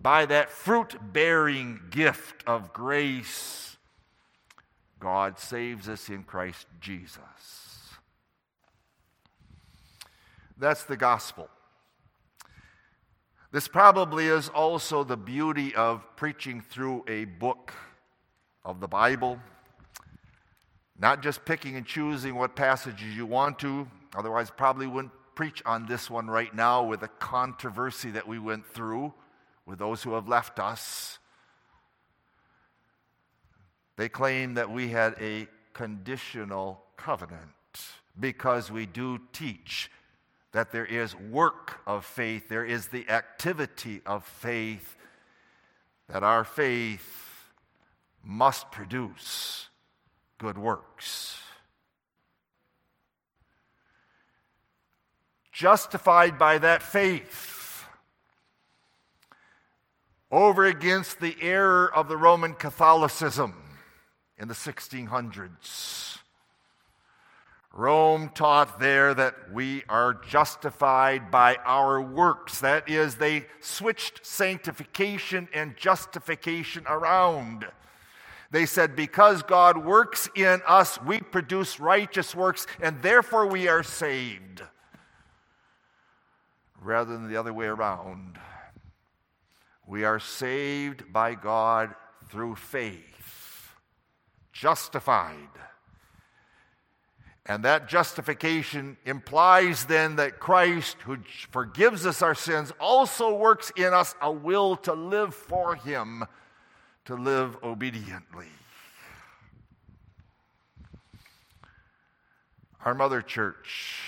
by 0.00 0.24
that 0.26 0.50
fruit 0.50 0.96
bearing 1.12 1.80
gift 1.90 2.44
of 2.46 2.72
grace, 2.72 3.76
God 5.00 5.38
saves 5.40 5.88
us 5.88 6.08
in 6.08 6.22
Christ 6.22 6.66
Jesus. 6.80 7.65
That's 10.56 10.84
the 10.84 10.96
gospel. 10.96 11.48
This 13.52 13.68
probably 13.68 14.26
is 14.26 14.48
also 14.48 15.04
the 15.04 15.16
beauty 15.16 15.74
of 15.74 16.04
preaching 16.16 16.60
through 16.60 17.04
a 17.08 17.24
book 17.24 17.72
of 18.64 18.80
the 18.80 18.88
Bible, 18.88 19.38
not 20.98 21.22
just 21.22 21.44
picking 21.44 21.76
and 21.76 21.86
choosing 21.86 22.34
what 22.34 22.56
passages 22.56 23.14
you 23.14 23.26
want 23.26 23.58
to, 23.60 23.88
otherwise, 24.16 24.50
probably 24.50 24.86
wouldn't 24.86 25.12
preach 25.34 25.62
on 25.66 25.86
this 25.86 26.10
one 26.10 26.26
right 26.26 26.54
now 26.54 26.82
with 26.82 27.00
the 27.00 27.08
controversy 27.08 28.10
that 28.10 28.26
we 28.26 28.38
went 28.38 28.66
through 28.66 29.12
with 29.66 29.78
those 29.78 30.02
who 30.02 30.14
have 30.14 30.26
left 30.26 30.58
us. 30.58 31.18
They 33.96 34.08
claim 34.08 34.54
that 34.54 34.70
we 34.70 34.88
had 34.88 35.14
a 35.20 35.46
conditional 35.72 36.82
covenant 36.96 37.42
because 38.18 38.70
we 38.70 38.86
do 38.86 39.20
teach 39.32 39.90
that 40.56 40.72
there 40.72 40.86
is 40.86 41.14
work 41.14 41.80
of 41.86 42.02
faith, 42.02 42.48
there 42.48 42.64
is 42.64 42.88
the 42.88 43.06
activity 43.10 44.00
of 44.06 44.24
faith, 44.24 44.96
that 46.08 46.22
our 46.22 46.44
faith 46.44 47.50
must 48.24 48.70
produce 48.72 49.68
good 50.38 50.56
works. 50.56 51.36
Justified 55.52 56.38
by 56.38 56.56
that 56.56 56.82
faith 56.82 57.84
over 60.30 60.64
against 60.64 61.20
the 61.20 61.36
error 61.42 61.94
of 61.94 62.08
the 62.08 62.16
Roman 62.16 62.54
Catholicism 62.54 63.52
in 64.38 64.48
the 64.48 64.54
1600s. 64.54 66.15
Rome 67.76 68.30
taught 68.34 68.80
there 68.80 69.12
that 69.12 69.52
we 69.52 69.84
are 69.86 70.14
justified 70.14 71.30
by 71.30 71.56
our 71.56 72.00
works. 72.00 72.60
That 72.60 72.88
is, 72.88 73.16
they 73.16 73.44
switched 73.60 74.24
sanctification 74.24 75.46
and 75.52 75.76
justification 75.76 76.84
around. 76.86 77.66
They 78.50 78.64
said, 78.64 78.96
because 78.96 79.42
God 79.42 79.76
works 79.76 80.26
in 80.34 80.62
us, 80.66 80.98
we 81.02 81.20
produce 81.20 81.78
righteous 81.78 82.34
works, 82.34 82.66
and 82.80 83.02
therefore 83.02 83.46
we 83.46 83.68
are 83.68 83.82
saved. 83.82 84.62
Rather 86.80 87.12
than 87.12 87.28
the 87.28 87.36
other 87.36 87.52
way 87.52 87.66
around. 87.66 88.38
We 89.86 90.04
are 90.04 90.18
saved 90.18 91.12
by 91.12 91.34
God 91.34 91.94
through 92.30 92.54
faith, 92.56 93.74
justified 94.52 95.50
and 97.48 97.64
that 97.64 97.88
justification 97.88 98.96
implies 99.06 99.84
then 99.84 100.16
that 100.16 100.40
Christ, 100.40 100.96
who 101.04 101.18
forgives 101.50 102.04
us 102.04 102.20
our 102.20 102.34
sins, 102.34 102.72
also 102.80 103.36
works 103.36 103.70
in 103.76 103.94
us 103.94 104.16
a 104.20 104.30
will 104.30 104.76
to 104.78 104.92
live 104.92 105.32
for 105.32 105.76
Him, 105.76 106.24
to 107.04 107.14
live 107.14 107.56
obediently. 107.62 108.48
Our 112.84 112.94
mother 112.94 113.22
church 113.22 114.00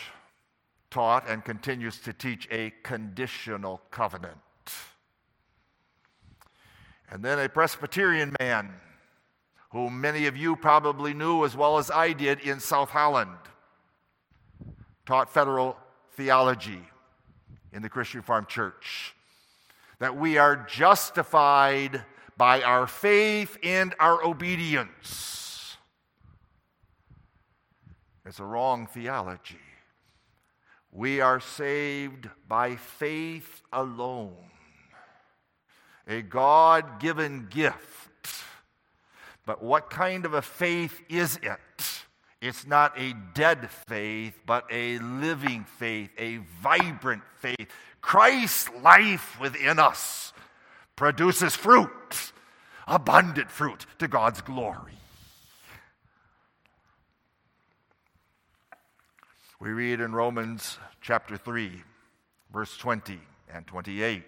taught 0.91 1.29
and 1.29 1.45
continues 1.45 1.99
to 2.01 2.13
teach 2.13 2.49
a 2.51 2.73
conditional 2.83 3.81
covenant. 3.93 4.37
And 7.11 7.25
then 7.25 7.39
a 7.39 7.49
Presbyterian 7.49 8.35
man 8.41 8.73
whom 9.71 10.01
many 10.01 10.27
of 10.27 10.37
you 10.37 10.57
probably 10.57 11.13
knew 11.13 11.45
as 11.45 11.57
well 11.57 11.79
as 11.79 11.91
I 11.91 12.13
did 12.13 12.41
in 12.41 12.61
South 12.61 12.91
Holland, 12.91 13.31
taught 15.05 15.31
federal 15.31 15.77
theology 16.13 16.83
in 17.73 17.83
the 17.83 17.89
Christian 17.89 18.21
Reformed 18.21 18.49
Church. 18.49 19.15
That 19.99 20.17
we 20.17 20.39
are 20.39 20.57
justified 20.57 22.03
by 22.37 22.63
our 22.63 22.87
faith 22.87 23.59
and 23.63 23.95
our 23.99 24.25
obedience. 24.25 25.77
It's 28.25 28.39
a 28.39 28.45
wrong 28.45 28.87
theology. 28.87 29.59
We 30.93 31.21
are 31.21 31.41
saved 31.41 32.29
by 32.49 32.77
faith 32.77 33.63
alone, 33.73 34.37
a 36.07 36.23
God 36.23 37.01
given 37.01 37.49
gift 37.51 38.08
but 39.49 39.63
what 39.63 39.89
kind 39.89 40.27
of 40.27 40.35
a 40.35 40.43
faith 40.43 41.01
is 41.09 41.39
it? 41.43 42.05
It's 42.43 42.67
not 42.67 42.93
a 43.01 43.15
dead 43.33 43.71
faith, 43.89 44.39
but 44.45 44.67
a 44.71 44.99
living 44.99 45.65
faith, 45.65 46.11
a 46.19 46.37
vibrant 46.61 47.23
faith. 47.37 47.67
Christ's 48.03 48.69
life 48.83 49.41
within 49.41 49.79
us 49.79 50.35
produces 50.97 51.57
fruit, 51.57 51.89
abundant 52.87 53.51
fruit 53.51 53.87
to 54.01 54.07
God's 54.07 54.43
glory. 54.43 54.99
We 59.59 59.71
read 59.71 60.01
in 60.01 60.13
Romans 60.13 60.77
chapter 61.01 61.39
3, 61.39 61.73
verse 62.53 62.77
20 62.77 63.19
and 63.51 63.67
28. 63.67 64.23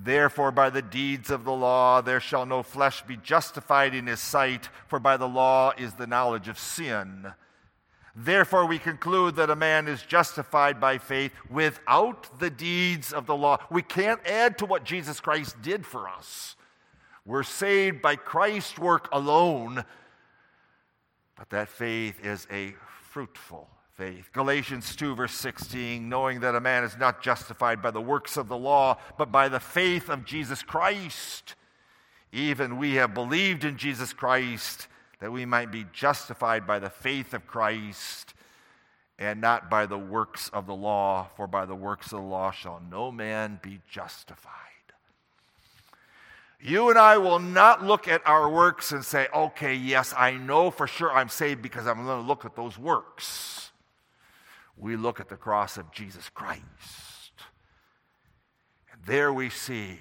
Therefore, 0.00 0.52
by 0.52 0.70
the 0.70 0.82
deeds 0.82 1.28
of 1.28 1.44
the 1.44 1.52
law, 1.52 2.00
there 2.00 2.20
shall 2.20 2.46
no 2.46 2.62
flesh 2.62 3.02
be 3.02 3.16
justified 3.16 3.96
in 3.96 4.06
his 4.06 4.20
sight, 4.20 4.68
for 4.86 5.00
by 5.00 5.16
the 5.16 5.26
law 5.26 5.72
is 5.76 5.94
the 5.94 6.06
knowledge 6.06 6.46
of 6.46 6.56
sin. 6.56 7.32
Therefore, 8.14 8.66
we 8.66 8.78
conclude 8.78 9.34
that 9.36 9.50
a 9.50 9.56
man 9.56 9.88
is 9.88 10.02
justified 10.02 10.80
by 10.80 10.98
faith 10.98 11.32
without 11.50 12.38
the 12.38 12.50
deeds 12.50 13.12
of 13.12 13.26
the 13.26 13.34
law. 13.34 13.58
We 13.70 13.82
can't 13.82 14.24
add 14.24 14.58
to 14.58 14.66
what 14.66 14.84
Jesus 14.84 15.18
Christ 15.18 15.60
did 15.62 15.84
for 15.84 16.08
us. 16.08 16.54
We're 17.26 17.42
saved 17.42 18.00
by 18.00 18.14
Christ's 18.14 18.78
work 18.78 19.08
alone, 19.10 19.84
but 21.36 21.50
that 21.50 21.68
faith 21.68 22.24
is 22.24 22.46
a 22.52 22.74
fruitful 23.10 23.68
faith. 23.98 24.30
Galatians 24.32 24.94
2, 24.94 25.16
verse 25.16 25.34
16, 25.34 26.08
knowing 26.08 26.38
that 26.38 26.54
a 26.54 26.60
man 26.60 26.84
is 26.84 26.96
not 26.96 27.20
justified 27.20 27.82
by 27.82 27.90
the 27.90 28.00
works 28.00 28.36
of 28.36 28.48
the 28.48 28.56
law, 28.56 28.96
but 29.18 29.32
by 29.32 29.48
the 29.48 29.58
faith 29.58 30.08
of 30.08 30.24
Jesus 30.24 30.62
Christ. 30.62 31.56
Even 32.30 32.78
we 32.78 32.94
have 32.94 33.12
believed 33.12 33.64
in 33.64 33.76
Jesus 33.76 34.12
Christ 34.12 34.86
that 35.18 35.32
we 35.32 35.44
might 35.44 35.72
be 35.72 35.84
justified 35.92 36.64
by 36.64 36.78
the 36.78 36.90
faith 36.90 37.34
of 37.34 37.48
Christ 37.48 38.34
and 39.18 39.40
not 39.40 39.68
by 39.68 39.84
the 39.84 39.98
works 39.98 40.48
of 40.50 40.68
the 40.68 40.76
law, 40.76 41.26
for 41.36 41.48
by 41.48 41.66
the 41.66 41.74
works 41.74 42.12
of 42.12 42.20
the 42.20 42.24
law 42.24 42.52
shall 42.52 42.80
no 42.88 43.10
man 43.10 43.58
be 43.64 43.80
justified. 43.90 44.52
You 46.60 46.88
and 46.88 46.98
I 46.98 47.18
will 47.18 47.40
not 47.40 47.84
look 47.84 48.06
at 48.06 48.24
our 48.24 48.48
works 48.48 48.92
and 48.92 49.04
say, 49.04 49.26
okay, 49.34 49.74
yes, 49.74 50.14
I 50.16 50.34
know 50.34 50.70
for 50.70 50.86
sure 50.86 51.12
I'm 51.12 51.28
saved 51.28 51.62
because 51.62 51.88
I'm 51.88 52.04
going 52.04 52.22
to 52.22 52.28
look 52.28 52.44
at 52.44 52.54
those 52.54 52.78
works. 52.78 53.67
We 54.78 54.96
look 54.96 55.20
at 55.20 55.28
the 55.28 55.36
cross 55.36 55.76
of 55.76 55.92
Jesus 55.92 56.28
Christ. 56.28 56.62
And 58.92 59.02
there 59.04 59.32
we 59.32 59.50
see 59.50 59.98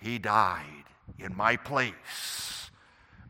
he 0.00 0.18
died 0.18 0.84
in 1.18 1.36
my 1.36 1.56
place. 1.56 2.70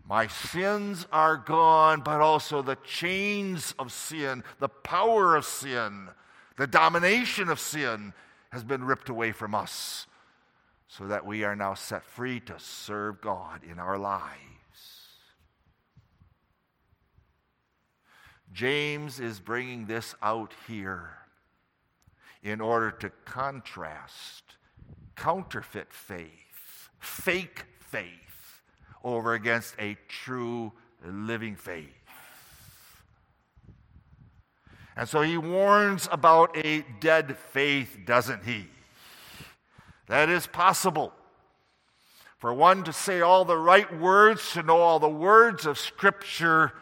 My 0.09 0.26
sins 0.26 1.07
are 1.11 1.37
gone, 1.37 2.00
but 2.00 2.20
also 2.20 2.62
the 2.62 2.79
chains 2.85 3.74
of 3.79 3.92
sin, 3.92 4.44
the 4.61 4.68
power 4.68 5.35
of 5.35 5.44
sin, 5.44 6.09
the 6.57 6.66
domination 6.66 7.48
of 7.48 7.59
sin 7.59 8.12
has 8.50 8.62
been 8.62 8.85
ripped 8.85 9.09
away 9.09 9.33
from 9.33 9.55
us 9.55 10.07
so 10.88 11.07
that 11.07 11.26
we 11.26 11.44
are 11.44 11.57
now 11.57 11.74
set 11.74 12.05
free 12.05 12.40
to 12.40 12.55
serve 12.59 13.20
God 13.20 13.62
in 13.68 13.79
our 13.79 13.98
lives. 13.98 14.56
James 18.57 19.21
is 19.21 19.38
bringing 19.38 19.85
this 19.85 20.14
out 20.23 20.55
here 20.66 21.11
in 22.42 22.59
order 22.62 22.90
to 22.90 23.11
contrast 23.27 24.45
counterfeit 25.14 25.92
faith, 25.92 26.88
fake 26.99 27.66
faith, 27.81 28.62
over 29.05 29.35
against 29.35 29.75
a 29.79 29.99
true 30.09 30.73
living 31.05 31.55
faith. 31.55 31.90
And 34.97 35.07
so 35.07 35.21
he 35.21 35.37
warns 35.37 36.09
about 36.11 36.57
a 36.57 36.83
dead 36.99 37.37
faith, 37.37 37.99
doesn't 38.07 38.45
he? 38.45 38.69
That 40.07 40.31
is 40.31 40.47
possible. 40.47 41.12
For 42.38 42.55
one 42.55 42.85
to 42.85 42.92
say 42.95 43.21
all 43.21 43.45
the 43.45 43.59
right 43.59 44.01
words, 44.01 44.53
to 44.53 44.62
know 44.62 44.79
all 44.79 44.99
the 44.99 45.11
words 45.11 45.66
of 45.66 45.79
Scripture, 45.79 46.73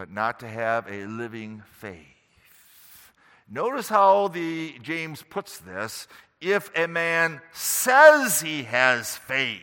but 0.00 0.10
not 0.10 0.40
to 0.40 0.48
have 0.48 0.90
a 0.90 1.04
living 1.04 1.62
faith. 1.72 3.12
Notice 3.50 3.90
how 3.90 4.28
the 4.28 4.78
James 4.80 5.22
puts 5.22 5.58
this. 5.58 6.08
If 6.40 6.70
a 6.74 6.88
man 6.88 7.42
says 7.52 8.40
he 8.40 8.62
has 8.62 9.18
faith, 9.18 9.60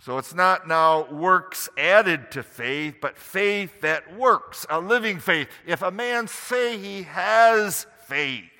So 0.00 0.18
it's 0.18 0.34
not 0.34 0.66
now 0.66 1.08
works 1.12 1.68
added 1.78 2.32
to 2.32 2.42
faith, 2.42 2.96
but 3.00 3.16
faith 3.16 3.82
that 3.82 4.16
works, 4.16 4.66
a 4.68 4.80
living 4.80 5.20
faith. 5.20 5.48
If 5.64 5.82
a 5.82 5.92
man 5.92 6.26
say 6.26 6.76
he 6.76 7.04
has 7.04 7.86
faith. 8.06 8.50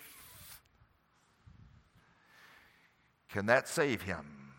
Can 3.28 3.46
that 3.46 3.68
save 3.68 4.02
him? 4.02 4.52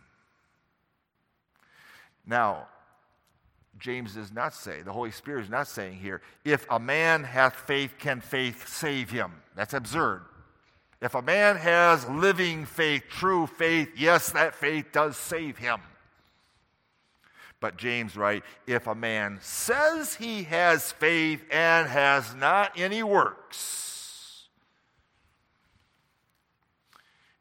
Now, 2.25 2.67
James 3.79 4.15
does 4.15 4.31
not 4.31 4.53
say, 4.53 4.81
the 4.81 4.93
Holy 4.93 5.11
Spirit 5.11 5.45
is 5.45 5.49
not 5.49 5.67
saying 5.67 5.97
here, 5.97 6.21
if 6.43 6.65
a 6.69 6.79
man 6.79 7.23
hath 7.23 7.55
faith, 7.55 7.95
can 7.99 8.21
faith 8.21 8.67
save 8.67 9.09
him? 9.09 9.31
That's 9.55 9.73
absurd. 9.73 10.23
If 11.01 11.13
a 11.13 11.21
man 11.21 11.57
has 11.57 12.07
living 12.09 12.65
faith, 12.65 13.03
true 13.09 13.45
faith, 13.45 13.89
yes, 13.95 14.31
that 14.31 14.55
faith 14.55 14.87
does 14.91 15.15
save 15.15 15.57
him. 15.57 15.79
But 17.59 17.77
James 17.77 18.15
writes, 18.15 18.45
if 18.65 18.87
a 18.87 18.95
man 18.95 19.39
says 19.41 20.15
he 20.15 20.43
has 20.43 20.91
faith 20.91 21.43
and 21.51 21.87
has 21.87 22.33
not 22.35 22.71
any 22.77 23.03
works, 23.03 23.87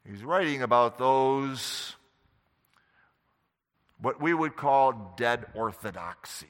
He's 0.09 0.23
writing 0.23 0.61
about 0.61 0.97
those, 0.97 1.96
what 4.01 4.21
we 4.21 4.33
would 4.33 4.55
call 4.55 5.13
dead 5.17 5.45
orthodoxy. 5.53 6.47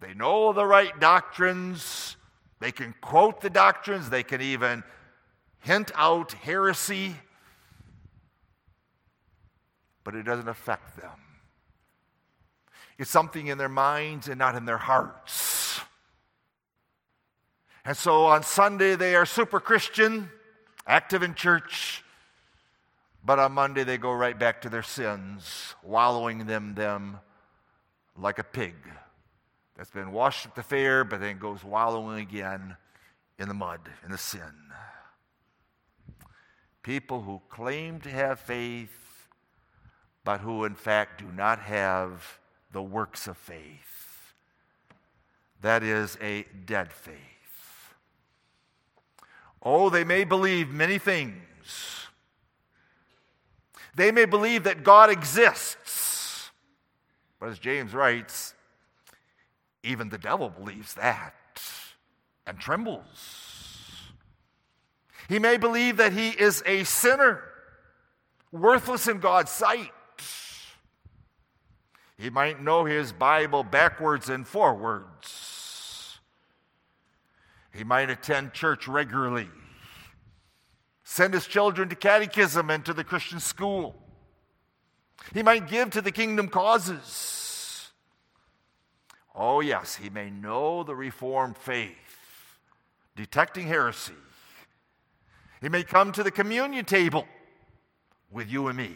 They 0.00 0.14
know 0.14 0.52
the 0.52 0.66
right 0.66 0.98
doctrines, 1.00 2.16
they 2.60 2.72
can 2.72 2.94
quote 3.00 3.40
the 3.40 3.50
doctrines, 3.50 4.10
they 4.10 4.22
can 4.22 4.40
even 4.40 4.84
hint 5.60 5.90
out 5.94 6.32
heresy, 6.32 7.16
but 10.04 10.14
it 10.14 10.22
doesn't 10.22 10.48
affect 10.48 10.96
them. 10.96 11.20
It's 12.96 13.10
something 13.10 13.46
in 13.46 13.58
their 13.58 13.68
minds 13.68 14.28
and 14.28 14.38
not 14.38 14.56
in 14.56 14.64
their 14.64 14.78
hearts. 14.78 15.80
And 17.84 17.96
so 17.96 18.26
on 18.26 18.42
Sunday, 18.42 18.96
they 18.96 19.14
are 19.14 19.24
super 19.24 19.60
Christian 19.60 20.30
active 20.86 21.22
in 21.22 21.34
church, 21.34 22.02
but 23.24 23.38
on 23.38 23.52
Monday 23.52 23.84
they 23.84 23.98
go 23.98 24.12
right 24.12 24.38
back 24.38 24.62
to 24.62 24.68
their 24.68 24.82
sins, 24.82 25.74
wallowing 25.82 26.46
them 26.46 26.74
them 26.74 27.18
like 28.16 28.38
a 28.38 28.44
pig 28.44 28.74
that's 29.76 29.90
been 29.90 30.10
washed 30.10 30.44
at 30.44 30.56
the 30.56 30.62
fair, 30.62 31.04
but 31.04 31.20
then 31.20 31.38
goes 31.38 31.62
wallowing 31.62 32.20
again 32.20 32.76
in 33.38 33.46
the 33.46 33.54
mud, 33.54 33.80
in 34.04 34.10
the 34.10 34.18
sin. 34.18 34.72
People 36.82 37.22
who 37.22 37.40
claim 37.48 38.00
to 38.00 38.10
have 38.10 38.40
faith, 38.40 39.28
but 40.24 40.40
who 40.40 40.64
in 40.64 40.74
fact 40.74 41.20
do 41.20 41.26
not 41.32 41.60
have 41.60 42.38
the 42.72 42.82
works 42.82 43.28
of 43.28 43.36
faith. 43.36 44.34
That 45.60 45.82
is 45.82 46.18
a 46.20 46.44
dead 46.66 46.92
faith. 46.92 47.14
Oh, 49.62 49.90
they 49.90 50.04
may 50.04 50.24
believe 50.24 50.70
many 50.70 50.98
things. 50.98 51.97
They 53.98 54.12
may 54.12 54.26
believe 54.26 54.62
that 54.62 54.84
God 54.84 55.10
exists. 55.10 56.50
But 57.40 57.48
as 57.48 57.58
James 57.58 57.92
writes, 57.92 58.54
even 59.82 60.08
the 60.08 60.18
devil 60.18 60.48
believes 60.50 60.94
that 60.94 61.34
and 62.46 62.60
trembles. 62.60 64.12
He 65.28 65.40
may 65.40 65.56
believe 65.56 65.96
that 65.96 66.12
he 66.12 66.28
is 66.28 66.62
a 66.64 66.84
sinner, 66.84 67.42
worthless 68.52 69.08
in 69.08 69.18
God's 69.18 69.50
sight. 69.50 69.90
He 72.16 72.30
might 72.30 72.62
know 72.62 72.84
his 72.84 73.12
Bible 73.12 73.64
backwards 73.64 74.28
and 74.28 74.46
forwards. 74.46 76.20
He 77.74 77.82
might 77.82 78.10
attend 78.10 78.52
church 78.52 78.86
regularly, 78.86 79.48
send 81.10 81.32
his 81.32 81.46
children 81.46 81.88
to 81.88 81.96
catechism 81.96 82.68
and 82.68 82.84
to 82.84 82.92
the 82.92 83.02
Christian 83.02 83.40
school. 83.40 83.96
He 85.32 85.42
might 85.42 85.66
give 85.66 85.88
to 85.92 86.02
the 86.02 86.12
kingdom 86.12 86.48
causes. 86.48 87.90
Oh, 89.34 89.60
yes, 89.60 89.96
he 89.96 90.10
may 90.10 90.28
know 90.28 90.82
the 90.82 90.94
Reformed 90.94 91.56
faith, 91.56 91.96
detecting 93.16 93.66
heresy. 93.66 94.12
He 95.62 95.70
may 95.70 95.82
come 95.82 96.12
to 96.12 96.22
the 96.22 96.30
communion 96.30 96.84
table 96.84 97.26
with 98.30 98.50
you 98.50 98.68
and 98.68 98.76
me. 98.76 98.92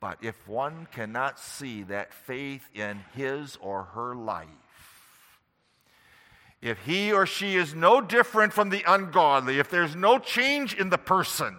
But 0.00 0.18
if 0.20 0.46
one 0.46 0.86
cannot 0.92 1.40
see 1.40 1.82
that 1.84 2.12
faith 2.12 2.68
in 2.74 3.00
his 3.14 3.56
or 3.62 3.84
her 3.84 4.14
life, 4.14 4.67
if 6.60 6.78
he 6.80 7.12
or 7.12 7.26
she 7.26 7.56
is 7.56 7.74
no 7.74 8.00
different 8.00 8.52
from 8.52 8.70
the 8.70 8.82
ungodly, 8.86 9.58
if 9.58 9.70
there's 9.70 9.94
no 9.94 10.18
change 10.18 10.74
in 10.74 10.90
the 10.90 10.98
person, 10.98 11.56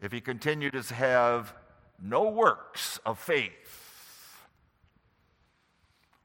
if 0.00 0.10
he 0.10 0.20
continues 0.20 0.88
to 0.88 0.94
have 0.94 1.54
no 2.02 2.28
works 2.28 2.98
of 3.04 3.18
faith, 3.18 4.40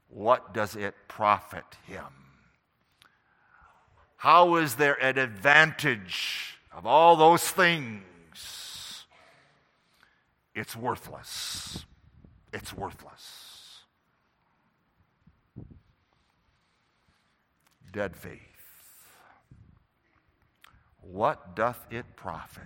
what 0.08 0.54
does 0.54 0.74
it 0.74 0.94
profit 1.06 1.76
him? 1.86 2.04
How 4.16 4.56
is 4.56 4.74
there 4.76 4.94
an 4.94 5.18
advantage 5.18 6.58
of 6.72 6.86
all 6.86 7.14
those 7.14 7.48
things? 7.48 9.04
It's 10.54 10.74
worthless. 10.74 11.84
It's 12.52 12.72
worthless. 12.72 13.47
Dead 17.92 18.16
faith. 18.16 18.40
What 21.00 21.56
doth 21.56 21.86
it 21.90 22.04
profit? 22.16 22.64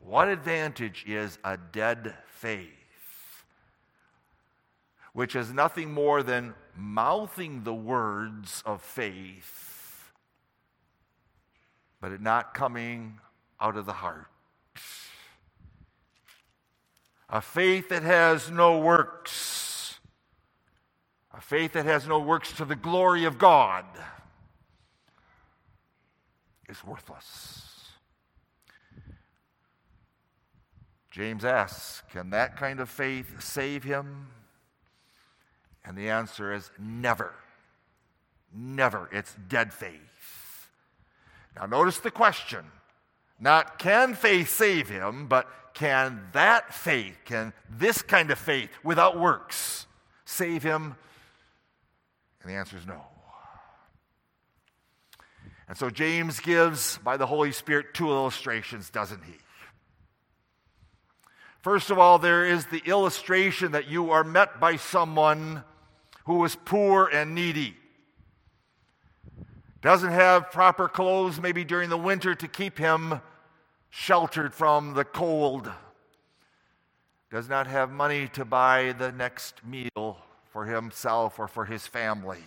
What 0.00 0.28
advantage 0.28 1.04
is 1.06 1.38
a 1.44 1.56
dead 1.56 2.14
faith? 2.26 2.68
Which 5.12 5.36
is 5.36 5.52
nothing 5.52 5.92
more 5.92 6.22
than 6.22 6.54
mouthing 6.76 7.64
the 7.64 7.74
words 7.74 8.62
of 8.64 8.80
faith, 8.82 10.12
but 12.00 12.12
it 12.12 12.20
not 12.20 12.54
coming 12.54 13.18
out 13.60 13.76
of 13.76 13.86
the 13.86 13.92
heart. 13.92 14.26
A 17.28 17.40
faith 17.40 17.88
that 17.90 18.02
has 18.02 18.50
no 18.50 18.78
works 18.78 19.69
a 21.40 21.42
faith 21.42 21.72
that 21.72 21.86
has 21.86 22.06
no 22.06 22.18
works 22.18 22.52
to 22.52 22.66
the 22.66 22.76
glory 22.76 23.24
of 23.24 23.38
God 23.38 23.86
is 26.68 26.84
worthless. 26.84 27.66
James 31.10 31.42
asks, 31.42 32.02
Can 32.12 32.28
that 32.30 32.58
kind 32.58 32.78
of 32.78 32.90
faith 32.90 33.42
save 33.42 33.84
him? 33.84 34.26
And 35.82 35.96
the 35.96 36.10
answer 36.10 36.52
is 36.52 36.70
never. 36.78 37.32
Never. 38.54 39.08
It's 39.10 39.34
dead 39.48 39.72
faith. 39.72 40.68
Now, 41.56 41.64
notice 41.64 41.96
the 41.96 42.10
question 42.10 42.66
not 43.40 43.78
can 43.78 44.12
faith 44.12 44.50
save 44.50 44.90
him, 44.90 45.26
but 45.26 45.48
can 45.72 46.20
that 46.32 46.74
faith, 46.74 47.16
can 47.24 47.54
this 47.70 48.02
kind 48.02 48.30
of 48.30 48.38
faith 48.38 48.68
without 48.84 49.18
works 49.18 49.86
save 50.26 50.62
him? 50.62 50.96
And 52.42 52.50
the 52.50 52.56
answer 52.56 52.76
is 52.76 52.86
no. 52.86 53.02
And 55.68 55.78
so 55.78 55.88
James 55.88 56.40
gives, 56.40 56.98
by 56.98 57.16
the 57.16 57.26
Holy 57.26 57.52
Spirit, 57.52 57.94
two 57.94 58.10
illustrations, 58.10 58.90
doesn't 58.90 59.22
he? 59.24 59.34
First 61.62 61.90
of 61.90 61.98
all, 61.98 62.18
there 62.18 62.44
is 62.44 62.66
the 62.66 62.82
illustration 62.86 63.72
that 63.72 63.88
you 63.88 64.10
are 64.10 64.24
met 64.24 64.58
by 64.58 64.76
someone 64.76 65.62
who 66.24 66.44
is 66.44 66.56
poor 66.56 67.06
and 67.06 67.34
needy. 67.34 67.76
Doesn't 69.82 70.10
have 70.10 70.50
proper 70.50 70.88
clothes, 70.88 71.40
maybe 71.40 71.64
during 71.64 71.88
the 71.88 71.96
winter, 71.96 72.34
to 72.34 72.48
keep 72.48 72.76
him 72.76 73.20
sheltered 73.90 74.52
from 74.52 74.94
the 74.94 75.04
cold. 75.04 75.70
Does 77.30 77.48
not 77.48 77.66
have 77.66 77.92
money 77.92 78.28
to 78.28 78.44
buy 78.44 78.92
the 78.98 79.12
next 79.12 79.64
meal 79.64 80.18
for 80.50 80.66
himself 80.66 81.38
or 81.38 81.48
for 81.48 81.64
his 81.64 81.86
family. 81.86 82.44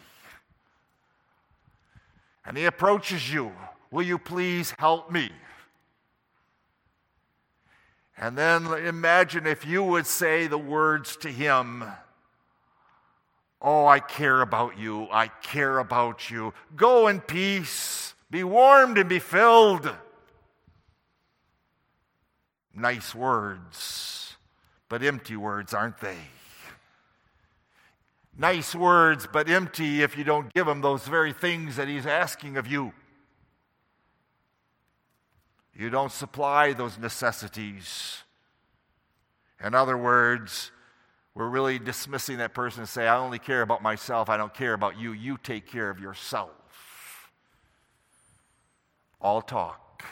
And 2.46 2.58
he 2.58 2.66
approaches 2.66 3.34
you. 3.34 3.54
Will 3.92 4.04
you 4.04 4.18
please 4.18 4.74
help 4.78 5.12
me? 5.12 5.30
And 8.18 8.38
then 8.38 8.66
imagine 8.68 9.48
if 9.48 9.66
you 9.66 9.84
would 9.84 10.06
say 10.06 10.48
the 10.48 10.58
words 10.58 11.16
to 11.18 11.30
him 11.30 11.84
Oh, 13.64 13.88
I 13.88 14.02
care 14.02 14.42
about 14.42 14.78
you. 14.78 15.08
I 15.10 15.30
care 15.30 15.80
about 15.80 16.30
you. 16.30 16.54
Go 16.76 17.08
in 17.08 17.22
peace. 17.22 18.14
Be 18.30 18.44
warmed 18.44 18.98
and 18.98 19.08
be 19.08 19.20
filled. 19.20 19.90
Nice 22.76 23.16
words, 23.16 24.36
but 24.90 25.02
empty 25.02 25.38
words, 25.38 25.74
aren't 25.74 26.00
they? 26.00 26.18
Nice 28.38 28.74
words, 28.74 29.28
but 29.32 29.48
empty 29.48 30.02
if 30.02 30.18
you 30.18 30.24
don't 30.24 30.52
give 30.54 30.68
him 30.68 30.82
those 30.82 31.08
very 31.08 31.34
things 31.34 31.76
that 31.76 31.88
he's 31.88 32.06
asking 32.06 32.58
of 32.58 32.66
you. 32.66 32.94
You 35.76 35.90
don't 35.90 36.12
supply 36.12 36.74
those 36.74 36.98
necessities. 36.98 38.24
In 39.64 39.76
other 39.76 39.98
words, 39.98 40.72
we're 41.36 41.50
really 41.50 41.80
dismissing 41.80 42.38
that 42.38 42.54
person 42.54 42.82
and 42.82 42.90
say, 42.90 43.08
I 43.08 43.18
only 43.18 43.40
care 43.40 43.62
about 43.62 43.82
myself, 43.82 44.30
I 44.30 44.38
don't 44.38 44.54
care 44.54 44.74
about 44.74 45.00
you. 45.00 45.14
You 45.14 45.38
take 45.42 45.68
care 45.68 45.90
of 45.90 46.00
yourself. 46.00 46.52
All 49.22 49.42
talk, 49.42 50.04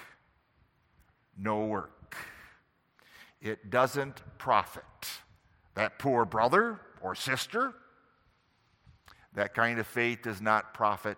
no 1.38 1.65
work. 1.65 2.15
It 3.41 3.69
doesn't 3.69 4.21
profit 4.38 4.84
that 5.73 5.99
poor 5.99 6.25
brother 6.25 6.79
or 7.01 7.15
sister. 7.15 7.73
That 9.34 9.54
kind 9.54 9.80
of 9.80 9.88
faith 9.88 10.24
does 10.24 10.41
not 10.41 10.74
profit 10.74 11.17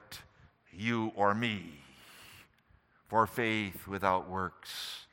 you 0.72 1.12
or 1.16 1.34
me. 1.34 1.66
For 3.08 3.28
faith 3.28 3.88
without 3.88 4.30
works 4.30 5.06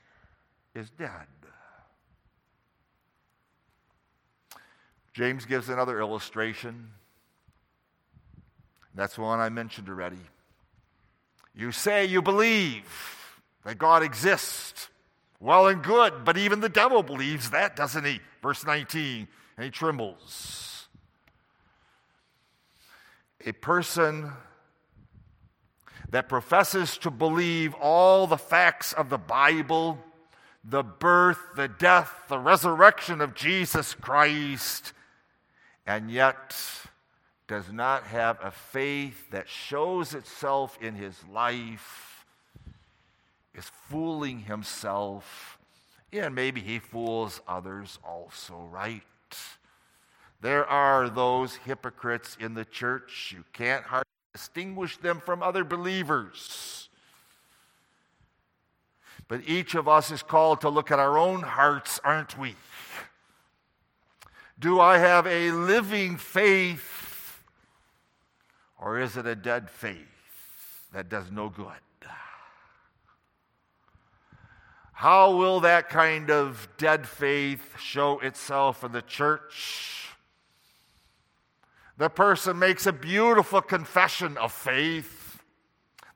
is 0.74 0.90
dead. 0.90 1.26
James 5.12 5.44
gives 5.44 5.68
another 5.68 6.00
illustration. 6.00 6.90
That's 8.94 9.18
one 9.18 9.40
I 9.40 9.48
mentioned 9.48 9.88
already. 9.88 10.16
You 11.54 11.72
say 11.72 12.06
you 12.06 12.22
believe 12.22 12.84
that 13.64 13.76
God 13.76 14.02
exists. 14.02 14.88
Well 15.40 15.68
and 15.68 15.82
good, 15.82 16.24
but 16.24 16.36
even 16.36 16.60
the 16.60 16.68
devil 16.68 17.02
believes 17.02 17.50
that, 17.50 17.74
doesn't 17.74 18.04
he? 18.04 18.20
Verse 18.42 18.64
19, 18.64 19.26
and 19.56 19.64
he 19.64 19.70
trembles. 19.70 20.69
A 23.46 23.52
person 23.52 24.32
that 26.10 26.28
professes 26.28 26.98
to 26.98 27.10
believe 27.10 27.74
all 27.74 28.26
the 28.26 28.36
facts 28.36 28.92
of 28.92 29.08
the 29.08 29.18
Bible, 29.18 29.98
the 30.64 30.82
birth, 30.82 31.38
the 31.56 31.68
death, 31.68 32.12
the 32.28 32.38
resurrection 32.38 33.20
of 33.20 33.34
Jesus 33.34 33.94
Christ, 33.94 34.92
and 35.86 36.10
yet 36.10 36.56
does 37.48 37.72
not 37.72 38.04
have 38.04 38.38
a 38.42 38.50
faith 38.50 39.30
that 39.30 39.48
shows 39.48 40.14
itself 40.14 40.78
in 40.80 40.94
his 40.94 41.16
life, 41.32 42.26
is 43.54 43.70
fooling 43.88 44.40
himself, 44.40 45.58
and 46.12 46.34
maybe 46.34 46.60
he 46.60 46.78
fools 46.78 47.40
others 47.48 47.98
also, 48.04 48.68
right? 48.70 49.02
There 50.40 50.66
are 50.66 51.10
those 51.10 51.56
hypocrites 51.56 52.36
in 52.40 52.54
the 52.54 52.64
church. 52.64 53.34
You 53.36 53.44
can't 53.52 53.84
hardly 53.84 54.06
distinguish 54.32 54.96
them 54.96 55.20
from 55.20 55.42
other 55.42 55.64
believers. 55.64 56.88
But 59.28 59.42
each 59.46 59.74
of 59.74 59.86
us 59.86 60.10
is 60.10 60.22
called 60.22 60.62
to 60.62 60.68
look 60.68 60.90
at 60.90 60.98
our 60.98 61.18
own 61.18 61.42
hearts, 61.42 62.00
aren't 62.02 62.38
we? 62.38 62.56
Do 64.58 64.80
I 64.80 64.98
have 64.98 65.26
a 65.26 65.52
living 65.52 66.16
faith, 66.16 67.42
or 68.78 68.98
is 68.98 69.16
it 69.16 69.26
a 69.26 69.34
dead 69.34 69.70
faith 69.70 69.96
that 70.92 71.08
does 71.08 71.30
no 71.30 71.48
good? 71.48 71.66
How 74.92 75.34
will 75.34 75.60
that 75.60 75.88
kind 75.88 76.30
of 76.30 76.68
dead 76.76 77.08
faith 77.08 77.78
show 77.78 78.18
itself 78.18 78.84
in 78.84 78.92
the 78.92 79.00
church? 79.00 79.99
The 82.00 82.08
person 82.08 82.58
makes 82.58 82.86
a 82.86 82.94
beautiful 82.94 83.60
confession 83.60 84.38
of 84.38 84.52
faith. 84.52 85.42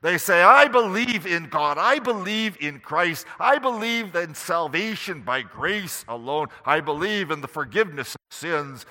They 0.01 0.17
say, 0.17 0.41
I 0.41 0.67
believe 0.67 1.27
in 1.27 1.47
God. 1.47 1.77
I 1.77 1.99
believe 1.99 2.57
in 2.59 2.79
Christ. 2.79 3.27
I 3.39 3.59
believe 3.59 4.15
in 4.15 4.33
salvation 4.33 5.21
by 5.21 5.43
grace 5.43 6.03
alone. 6.07 6.47
I 6.65 6.79
believe 6.79 7.29
in 7.29 7.41
the 7.41 7.47
forgiveness 7.47 8.15
of 8.15 8.21
sins. 8.31 8.87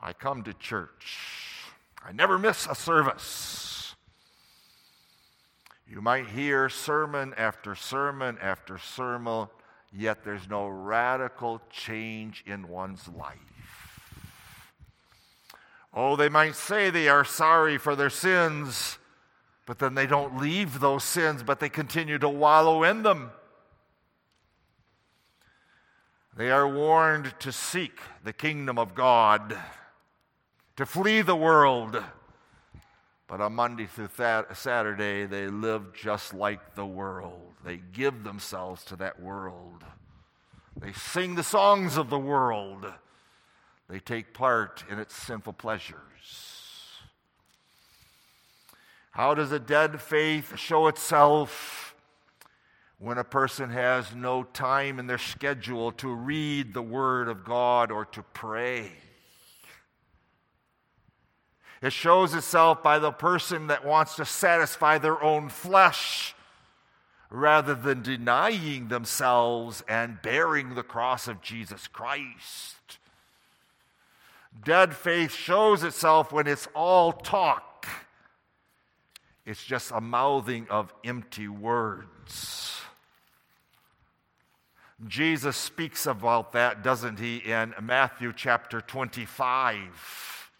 I 0.00 0.14
come 0.14 0.42
to 0.44 0.54
church. 0.54 1.66
I 2.02 2.12
never 2.12 2.38
miss 2.38 2.66
a 2.66 2.74
service. 2.74 3.94
You 5.86 6.00
might 6.00 6.28
hear 6.28 6.70
sermon 6.70 7.34
after 7.36 7.74
sermon 7.74 8.38
after 8.40 8.78
sermon, 8.78 9.48
yet 9.92 10.24
there's 10.24 10.48
no 10.48 10.66
radical 10.66 11.60
change 11.68 12.42
in 12.46 12.68
one's 12.68 13.06
life. 13.06 13.51
Oh, 15.94 16.16
they 16.16 16.28
might 16.28 16.56
say 16.56 16.90
they 16.90 17.08
are 17.08 17.24
sorry 17.24 17.76
for 17.76 17.94
their 17.94 18.10
sins, 18.10 18.98
but 19.66 19.78
then 19.78 19.94
they 19.94 20.06
don't 20.06 20.38
leave 20.38 20.80
those 20.80 21.04
sins, 21.04 21.42
but 21.42 21.60
they 21.60 21.68
continue 21.68 22.18
to 22.18 22.28
wallow 22.28 22.82
in 22.82 23.02
them. 23.02 23.30
They 26.34 26.50
are 26.50 26.66
warned 26.66 27.34
to 27.40 27.52
seek 27.52 28.00
the 28.24 28.32
kingdom 28.32 28.78
of 28.78 28.94
God, 28.94 29.56
to 30.76 30.86
flee 30.86 31.20
the 31.20 31.36
world. 31.36 32.02
But 33.26 33.42
on 33.42 33.54
Monday 33.54 33.86
through 33.86 34.08
Saturday, 34.54 35.26
they 35.26 35.48
live 35.48 35.92
just 35.94 36.32
like 36.32 36.74
the 36.74 36.86
world. 36.86 37.54
They 37.64 37.76
give 37.76 38.24
themselves 38.24 38.82
to 38.86 38.96
that 38.96 39.20
world. 39.20 39.84
They 40.80 40.92
sing 40.92 41.34
the 41.34 41.42
songs 41.42 41.98
of 41.98 42.08
the 42.08 42.18
world. 42.18 42.86
They 43.92 44.00
take 44.00 44.32
part 44.32 44.84
in 44.88 44.98
its 44.98 45.14
sinful 45.14 45.52
pleasures. 45.52 45.98
How 49.10 49.34
does 49.34 49.52
a 49.52 49.58
dead 49.58 50.00
faith 50.00 50.58
show 50.58 50.86
itself? 50.86 51.94
When 52.98 53.18
a 53.18 53.24
person 53.24 53.68
has 53.68 54.14
no 54.14 54.44
time 54.44 54.98
in 54.98 55.08
their 55.08 55.18
schedule 55.18 55.92
to 55.92 56.08
read 56.08 56.72
the 56.72 56.80
Word 56.80 57.28
of 57.28 57.44
God 57.44 57.90
or 57.90 58.06
to 58.06 58.22
pray. 58.32 58.92
It 61.82 61.92
shows 61.92 62.32
itself 62.32 62.82
by 62.82 62.98
the 62.98 63.12
person 63.12 63.66
that 63.66 63.84
wants 63.84 64.16
to 64.16 64.24
satisfy 64.24 64.96
their 64.96 65.22
own 65.22 65.50
flesh 65.50 66.34
rather 67.28 67.74
than 67.74 68.00
denying 68.00 68.88
themselves 68.88 69.84
and 69.86 70.22
bearing 70.22 70.76
the 70.76 70.82
cross 70.82 71.28
of 71.28 71.42
Jesus 71.42 71.88
Christ. 71.88 72.98
Dead 74.64 74.94
faith 74.94 75.34
shows 75.34 75.82
itself 75.82 76.32
when 76.32 76.46
it's 76.46 76.68
all 76.74 77.12
talk 77.12 77.86
It's 79.44 79.64
just 79.64 79.90
a 79.90 80.00
mouthing 80.00 80.68
of 80.70 80.94
empty 81.04 81.48
words. 81.48 82.80
Jesus 85.08 85.56
speaks 85.56 86.06
about 86.06 86.52
that, 86.52 86.84
doesn't 86.84 87.18
he, 87.18 87.38
in 87.38 87.74
Matthew 87.82 88.32
chapter 88.32 88.80
25. 88.80 90.50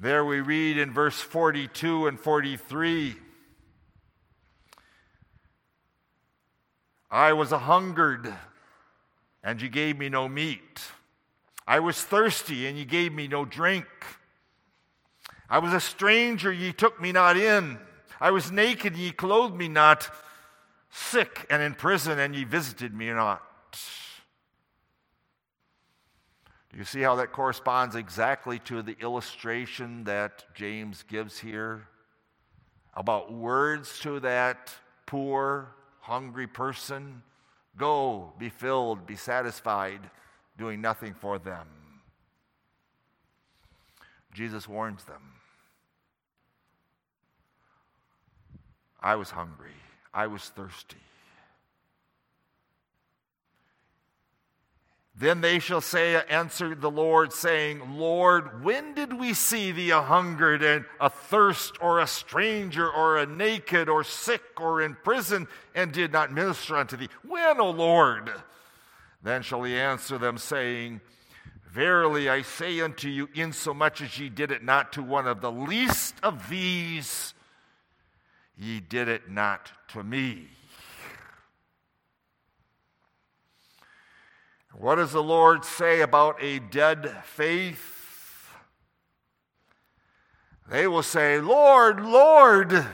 There 0.00 0.24
we 0.24 0.40
read 0.40 0.78
in 0.78 0.92
verse 0.92 1.20
42 1.20 2.06
and 2.06 2.20
43 2.20 3.16
I 7.10 7.32
was 7.32 7.52
a 7.52 7.58
hungered, 7.58 8.34
and 9.42 9.62
you 9.62 9.70
gave 9.70 9.98
me 9.98 10.10
no 10.10 10.28
meat. 10.28 10.92
I 11.68 11.80
was 11.80 12.02
thirsty, 12.02 12.66
and 12.66 12.78
ye 12.78 12.86
gave 12.86 13.12
me 13.12 13.28
no 13.28 13.44
drink. 13.44 13.86
I 15.50 15.58
was 15.58 15.74
a 15.74 15.80
stranger, 15.80 16.50
ye 16.50 16.72
took 16.72 16.98
me 16.98 17.12
not 17.12 17.36
in. 17.36 17.78
I 18.18 18.30
was 18.30 18.50
naked, 18.50 18.96
ye 18.96 19.12
clothed 19.12 19.54
me 19.54 19.68
not. 19.68 20.10
Sick 20.88 21.46
and 21.50 21.60
in 21.62 21.74
prison, 21.74 22.18
and 22.18 22.34
ye 22.34 22.44
visited 22.44 22.94
me 22.94 23.10
not. 23.10 23.42
Do 26.72 26.78
you 26.78 26.84
see 26.84 27.02
how 27.02 27.16
that 27.16 27.32
corresponds 27.32 27.96
exactly 27.96 28.58
to 28.60 28.80
the 28.80 28.96
illustration 29.00 30.04
that 30.04 30.46
James 30.54 31.02
gives 31.02 31.38
here 31.38 31.86
about 32.94 33.30
words 33.30 33.98
to 34.00 34.20
that 34.20 34.72
poor, 35.04 35.74
hungry 36.00 36.46
person? 36.46 37.22
Go, 37.76 38.32
be 38.38 38.48
filled, 38.48 39.06
be 39.06 39.16
satisfied, 39.16 40.00
doing 40.58 40.80
nothing 40.80 41.14
for 41.14 41.38
them. 41.38 41.66
Jesus 44.34 44.68
warns 44.68 45.04
them. 45.04 45.22
I 49.00 49.14
was 49.14 49.30
hungry. 49.30 49.70
I 50.12 50.26
was 50.26 50.42
thirsty. 50.42 50.96
Then 55.16 55.40
they 55.40 55.58
shall 55.58 55.80
say, 55.80 56.20
answered 56.28 56.80
the 56.80 56.90
Lord, 56.90 57.32
saying, 57.32 57.98
Lord, 57.98 58.62
when 58.62 58.94
did 58.94 59.12
we 59.12 59.34
see 59.34 59.72
thee 59.72 59.90
a 59.90 60.00
hungered 60.00 60.62
and 60.62 60.84
a 61.00 61.10
thirst, 61.10 61.76
or 61.80 61.98
a 61.98 62.06
stranger, 62.06 62.88
or 62.88 63.18
a 63.18 63.26
naked, 63.26 63.88
or 63.88 64.04
sick, 64.04 64.42
or 64.60 64.80
in 64.80 64.96
prison, 65.02 65.48
and 65.74 65.90
did 65.90 66.12
not 66.12 66.32
minister 66.32 66.76
unto 66.76 66.96
thee? 66.96 67.08
When, 67.26 67.60
O 67.60 67.70
Lord? 67.70 68.30
Then 69.22 69.42
shall 69.42 69.62
he 69.64 69.76
answer 69.76 70.18
them, 70.18 70.38
saying, 70.38 71.00
Verily 71.70 72.28
I 72.28 72.42
say 72.42 72.80
unto 72.80 73.08
you, 73.08 73.28
insomuch 73.34 74.00
as 74.00 74.18
ye 74.18 74.28
did 74.28 74.50
it 74.50 74.64
not 74.64 74.92
to 74.94 75.02
one 75.02 75.26
of 75.26 75.40
the 75.40 75.52
least 75.52 76.14
of 76.22 76.48
these, 76.48 77.34
ye 78.56 78.80
did 78.80 79.08
it 79.08 79.30
not 79.30 79.70
to 79.88 80.02
me. 80.02 80.48
What 84.72 84.96
does 84.96 85.12
the 85.12 85.22
Lord 85.22 85.64
say 85.64 86.00
about 86.00 86.42
a 86.42 86.60
dead 86.60 87.10
faith? 87.24 88.54
They 90.70 90.86
will 90.86 91.02
say, 91.02 91.40
Lord, 91.40 92.00
Lord. 92.00 92.86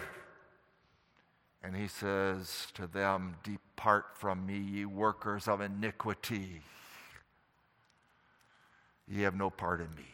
And 1.65 1.75
he 1.75 1.89
says 1.89 2.69
to 2.75 2.87
them, 2.87 3.37
Depart 3.43 4.19
from 4.19 4.45
me, 4.45 4.59
ye 4.59 4.85
workers 4.85 5.49
of 5.49 5.63
iniquity. 5.63 6.61
Ye 9.09 9.23
have 9.23 9.35
no 9.35 9.49
part 9.49 9.81
in 9.81 9.89
me. 9.95 10.05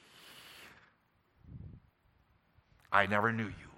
I 2.92 3.06
never 3.06 3.32
knew 3.32 3.46
you. 3.46 3.70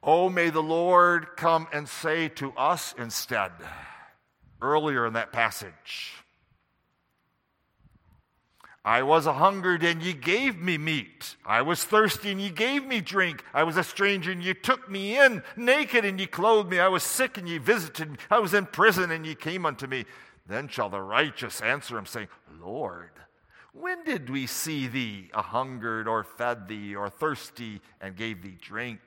Oh, 0.00 0.28
may 0.28 0.50
the 0.50 0.62
Lord 0.62 1.36
come 1.36 1.66
and 1.72 1.88
say 1.88 2.28
to 2.28 2.52
us 2.52 2.94
instead, 2.96 3.50
earlier 4.60 5.06
in 5.06 5.14
that 5.14 5.32
passage, 5.32 6.21
I 8.84 9.02
was 9.02 9.26
a 9.26 9.34
hungered 9.34 9.84
and 9.84 10.02
ye 10.02 10.12
gave 10.12 10.58
me 10.58 10.76
meat. 10.76 11.36
I 11.46 11.62
was 11.62 11.84
thirsty 11.84 12.32
and 12.32 12.40
ye 12.40 12.50
gave 12.50 12.84
me 12.84 13.00
drink. 13.00 13.44
I 13.54 13.62
was 13.62 13.76
a 13.76 13.84
stranger 13.84 14.32
and 14.32 14.42
ye 14.42 14.54
took 14.54 14.90
me 14.90 15.18
in. 15.18 15.44
Naked 15.56 16.04
and 16.04 16.18
ye 16.18 16.26
clothed 16.26 16.68
me. 16.68 16.80
I 16.80 16.88
was 16.88 17.04
sick 17.04 17.38
and 17.38 17.48
ye 17.48 17.58
visited 17.58 18.10
me. 18.10 18.16
I 18.28 18.40
was 18.40 18.54
in 18.54 18.66
prison 18.66 19.12
and 19.12 19.24
ye 19.24 19.36
came 19.36 19.66
unto 19.66 19.86
me. 19.86 20.04
Then 20.46 20.66
shall 20.66 20.88
the 20.88 21.00
righteous 21.00 21.60
answer 21.60 21.96
him, 21.96 22.06
saying, 22.06 22.26
Lord, 22.60 23.10
when 23.72 24.02
did 24.02 24.28
we 24.28 24.48
see 24.48 24.88
thee 24.88 25.30
a 25.32 25.42
hungered 25.42 26.08
or 26.08 26.24
fed 26.24 26.66
thee 26.66 26.96
or 26.96 27.08
thirsty 27.08 27.80
and 28.00 28.16
gave 28.16 28.42
thee 28.42 28.58
drink? 28.60 29.00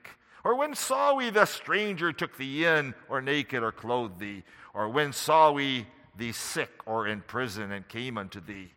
Or 0.45 0.55
when 0.55 0.73
saw 0.73 1.15
we 1.15 1.31
the 1.31 1.45
stranger 1.45 2.13
took 2.13 2.37
thee 2.37 2.65
in, 2.65 2.93
or 3.09 3.21
naked, 3.21 3.63
or 3.63 3.71
clothed 3.71 4.19
thee? 4.19 4.43
Or 4.73 4.87
when 4.87 5.11
saw 5.11 5.51
we 5.51 5.87
thee 6.15 6.31
sick, 6.31 6.69
or 6.85 7.07
in 7.07 7.21
prison, 7.21 7.71
and 7.71 7.87
came 7.87 8.17
unto 8.17 8.39
thee? 8.39 8.71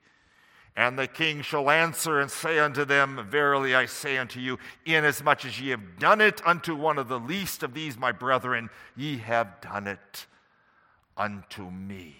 And 0.79 0.97
the 0.97 1.09
king 1.09 1.43
shall 1.43 1.71
answer 1.71 2.21
and 2.21 2.31
say 2.31 2.61
unto 2.61 2.85
them, 2.85 3.27
Verily 3.29 3.75
I 3.75 3.87
say 3.87 4.17
unto 4.17 4.39
you, 4.39 4.59
inasmuch 4.87 5.45
as 5.45 5.61
ye 5.61 5.71
have 5.71 5.99
done 5.99 6.21
it 6.21 6.41
unto 6.47 6.77
one 6.77 6.99
of 6.99 7.09
the 7.09 7.19
least 7.19 7.65
of 7.65 7.75
these 7.75 7.99
my 7.99 8.13
brethren, 8.13 8.71
ye 8.97 9.19
have 9.19 9.61
done 9.61 9.89
it 9.89 10.27
unto 11.17 11.69
me. 11.69 12.15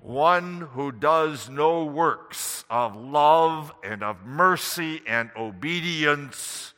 one 0.00 0.60
who 0.72 0.92
does 0.92 1.48
no 1.50 1.84
works 1.84 2.64
of 2.70 2.96
love 2.96 3.72
and 3.82 4.02
of 4.02 4.24
mercy 4.24 5.02
and 5.06 5.30
obedience 5.36 6.72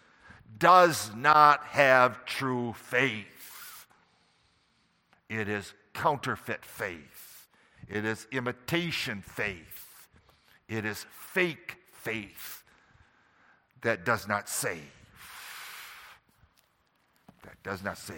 does 0.58 1.14
not 1.14 1.64
have 1.66 2.24
true 2.24 2.72
faith. 2.72 3.86
It 5.28 5.48
is 5.48 5.74
counterfeit 5.94 6.64
faith, 6.64 7.19
it 7.90 8.04
is 8.04 8.26
imitation 8.30 9.20
faith, 9.20 10.08
it 10.68 10.84
is 10.84 11.04
fake 11.10 11.76
faith 11.92 12.62
that 13.82 14.04
does 14.04 14.28
not 14.28 14.48
save. 14.48 14.80
That 17.42 17.60
does 17.64 17.82
not 17.82 17.98
save. 17.98 18.16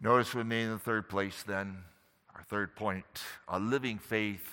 Notice 0.00 0.34
with 0.34 0.46
me 0.46 0.62
in 0.62 0.70
the 0.70 0.78
third 0.78 1.08
place, 1.08 1.42
then, 1.42 1.78
our 2.36 2.44
third 2.44 2.76
point 2.76 3.04
a 3.48 3.58
living 3.58 3.98
faith 3.98 4.48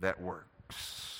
that 0.00 0.20
works. 0.20 1.17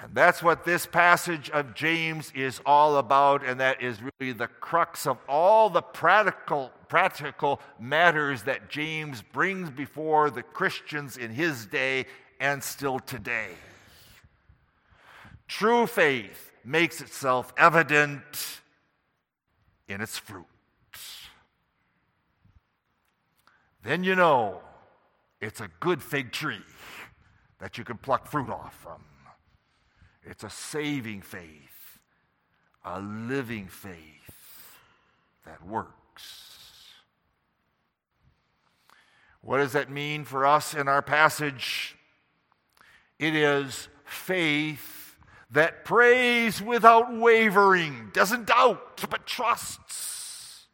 And 0.00 0.14
that's 0.14 0.42
what 0.42 0.64
this 0.64 0.86
passage 0.86 1.50
of 1.50 1.74
James 1.74 2.30
is 2.34 2.60
all 2.64 2.98
about, 2.98 3.44
and 3.44 3.58
that 3.58 3.82
is 3.82 3.98
really 4.20 4.32
the 4.32 4.46
crux 4.46 5.06
of 5.06 5.18
all 5.28 5.70
the 5.70 5.82
practical, 5.82 6.70
practical 6.88 7.60
matters 7.80 8.42
that 8.44 8.70
James 8.70 9.22
brings 9.22 9.70
before 9.70 10.30
the 10.30 10.42
Christians 10.42 11.16
in 11.16 11.32
his 11.32 11.66
day 11.66 12.06
and 12.38 12.62
still 12.62 13.00
today. 13.00 13.50
True 15.48 15.86
faith 15.86 16.52
makes 16.64 17.00
itself 17.00 17.52
evident 17.56 18.60
in 19.88 20.00
its 20.00 20.18
fruit. 20.18 20.44
then 23.82 24.04
you 24.04 24.14
know 24.14 24.60
it's 25.40 25.60
a 25.60 25.68
good 25.80 26.02
fig 26.02 26.30
tree 26.30 26.60
that 27.58 27.78
you 27.78 27.84
can 27.84 27.96
pluck 27.96 28.26
fruit 28.26 28.50
off 28.50 28.74
from. 28.74 29.02
It's 30.30 30.44
a 30.44 30.50
saving 30.50 31.22
faith, 31.22 31.98
a 32.84 33.00
living 33.00 33.68
faith 33.68 33.96
that 35.46 35.66
works. 35.66 36.48
What 39.40 39.58
does 39.58 39.72
that 39.72 39.90
mean 39.90 40.24
for 40.24 40.44
us 40.44 40.74
in 40.74 40.86
our 40.86 41.00
passage? 41.00 41.96
It 43.18 43.34
is 43.34 43.88
faith 44.04 45.16
that 45.50 45.86
prays 45.86 46.60
without 46.60 47.16
wavering, 47.16 48.10
doesn't 48.12 48.48
doubt, 48.48 49.06
but 49.08 49.26
trusts. 49.26 50.66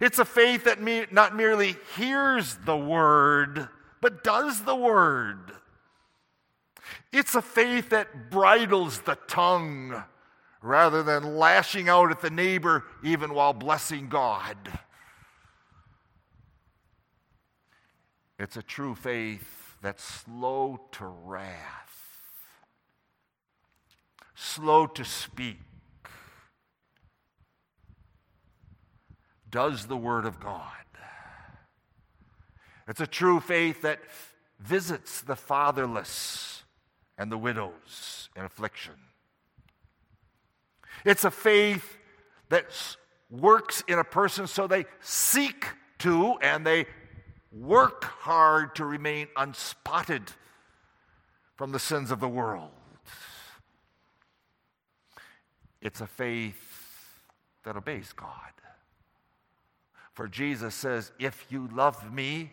It's 0.00 0.18
a 0.18 0.24
faith 0.24 0.64
that 0.64 0.82
me, 0.82 1.06
not 1.12 1.36
merely 1.36 1.76
hears 1.96 2.56
the 2.64 2.76
word, 2.76 3.68
but 4.00 4.24
does 4.24 4.62
the 4.62 4.74
word. 4.74 5.52
It's 7.12 7.34
a 7.34 7.42
faith 7.42 7.90
that 7.90 8.30
bridles 8.30 9.00
the 9.00 9.16
tongue 9.26 10.04
rather 10.62 11.02
than 11.02 11.36
lashing 11.36 11.88
out 11.88 12.10
at 12.10 12.20
the 12.20 12.30
neighbor 12.30 12.84
even 13.02 13.34
while 13.34 13.52
blessing 13.52 14.08
God. 14.08 14.56
It's 18.38 18.56
a 18.56 18.62
true 18.62 18.94
faith 18.94 19.76
that's 19.82 20.02
slow 20.02 20.80
to 20.92 21.06
wrath, 21.06 21.98
slow 24.34 24.86
to 24.86 25.04
speak, 25.04 25.58
does 29.50 29.86
the 29.86 29.96
Word 29.96 30.24
of 30.24 30.38
God. 30.38 30.64
It's 32.86 33.00
a 33.00 33.06
true 33.06 33.40
faith 33.40 33.82
that 33.82 34.00
visits 34.58 35.20
the 35.20 35.36
fatherless 35.36 36.59
and 37.20 37.30
the 37.30 37.36
widows 37.36 38.30
in 38.34 38.46
affliction. 38.46 38.94
It's 41.04 41.22
a 41.22 41.30
faith 41.30 41.98
that 42.48 42.64
works 43.30 43.84
in 43.86 43.98
a 43.98 44.04
person 44.04 44.46
so 44.46 44.66
they 44.66 44.86
seek 45.00 45.66
to 45.98 46.38
and 46.40 46.66
they 46.66 46.86
work 47.52 48.04
hard 48.04 48.74
to 48.76 48.86
remain 48.86 49.28
unspotted 49.36 50.32
from 51.56 51.72
the 51.72 51.78
sins 51.78 52.10
of 52.10 52.20
the 52.20 52.28
world. 52.28 52.70
It's 55.82 56.00
a 56.00 56.06
faith 56.06 57.20
that 57.64 57.76
obeys 57.76 58.14
God. 58.14 58.30
For 60.14 60.26
Jesus 60.26 60.74
says, 60.74 61.12
If 61.18 61.46
you 61.50 61.68
love 61.70 62.14
me, 62.14 62.50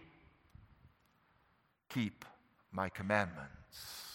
keep 1.89 2.25
my 2.73 2.89
commandments. 2.89 4.06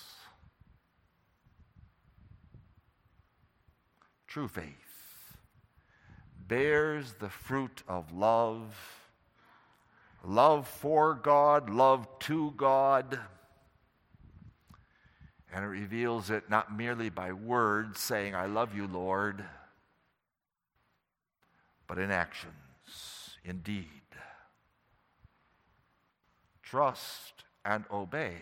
True 4.33 4.49
faith 4.49 5.37
bears 6.49 7.13
the 7.21 7.29
fruit 7.29 7.83
of 7.87 8.15
love 8.15 8.75
love 10.25 10.67
for 10.67 11.13
God, 11.13 11.69
love 11.69 12.09
to 12.21 12.55
God. 12.57 13.21
And 15.53 15.63
it 15.63 15.69
reveals 15.69 16.31
it 16.31 16.49
not 16.49 16.75
merely 16.75 17.11
by 17.11 17.35
words 17.35 18.01
saying, 18.01 18.35
I 18.35 18.47
love 18.47 18.75
you, 18.75 18.87
Lord, 18.87 19.45
but 21.87 21.99
in 21.99 22.11
actions, 22.11 22.55
indeed. 23.45 23.87
Trust 26.63 27.45
and 27.67 27.85
obey, 27.93 28.39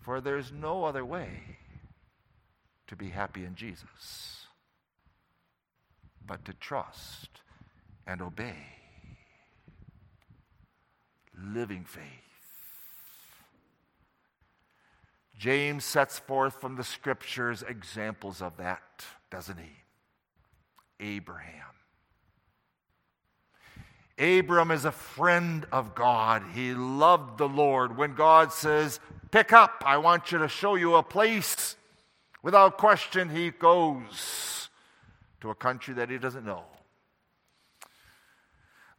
for 0.00 0.22
there's 0.22 0.50
no 0.50 0.86
other 0.86 1.04
way 1.04 1.58
to 2.94 3.04
be 3.04 3.10
happy 3.10 3.44
in 3.44 3.56
Jesus 3.56 4.46
but 6.24 6.44
to 6.44 6.52
trust 6.54 7.40
and 8.06 8.22
obey 8.22 8.54
living 11.36 11.84
faith. 11.84 12.02
James 15.36 15.84
sets 15.84 16.20
forth 16.20 16.60
from 16.60 16.76
the 16.76 16.84
scriptures 16.84 17.64
examples 17.66 18.40
of 18.40 18.56
that, 18.58 19.04
doesn't 19.28 19.58
he? 19.58 19.72
Abraham. 21.00 21.64
Abram 24.16 24.70
is 24.70 24.84
a 24.84 24.92
friend 24.92 25.66
of 25.72 25.96
God. 25.96 26.44
He 26.54 26.72
loved 26.72 27.38
the 27.38 27.48
Lord. 27.48 27.96
When 27.96 28.14
God 28.14 28.52
says, 28.52 29.00
Pick 29.32 29.52
up, 29.52 29.82
I 29.84 29.96
want 29.96 30.30
you 30.30 30.38
to 30.38 30.46
show 30.46 30.76
you 30.76 30.94
a 30.94 31.02
place, 31.02 31.74
without 32.44 32.78
question, 32.78 33.30
he 33.30 33.50
goes 33.50 34.68
to 35.40 35.50
a 35.50 35.54
country 35.54 35.94
that 35.94 36.10
he 36.10 36.18
doesn't 36.18 36.44
know. 36.44 36.62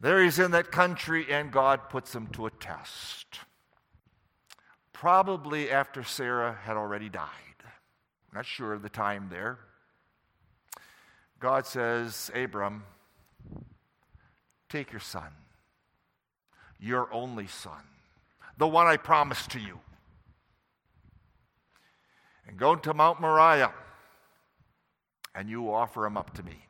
There 0.00 0.22
he's 0.22 0.38
in 0.38 0.50
that 0.50 0.70
country, 0.70 1.26
and 1.30 1.50
God 1.50 1.88
puts 1.88 2.14
him 2.14 2.26
to 2.32 2.44
a 2.44 2.50
test. 2.50 3.38
Probably 4.92 5.70
after 5.70 6.02
Sarah 6.02 6.58
had 6.64 6.76
already 6.76 7.08
died. 7.08 7.30
Not 8.34 8.44
sure 8.44 8.74
of 8.74 8.82
the 8.82 8.90
time 8.90 9.28
there. 9.30 9.58
God 11.38 11.66
says, 11.66 12.30
Abram, 12.34 12.82
take 14.68 14.92
your 14.92 15.00
son, 15.00 15.28
your 16.78 17.12
only 17.12 17.46
son, 17.46 17.82
the 18.58 18.66
one 18.66 18.86
I 18.86 18.96
promised 18.96 19.50
to 19.50 19.60
you, 19.60 19.80
and 22.46 22.56
go 22.56 22.74
to 22.74 22.94
Mount 22.94 23.20
Moriah, 23.20 23.72
and 25.34 25.48
you 25.48 25.72
offer 25.72 26.06
him 26.06 26.16
up 26.16 26.34
to 26.34 26.42
me. 26.42 26.66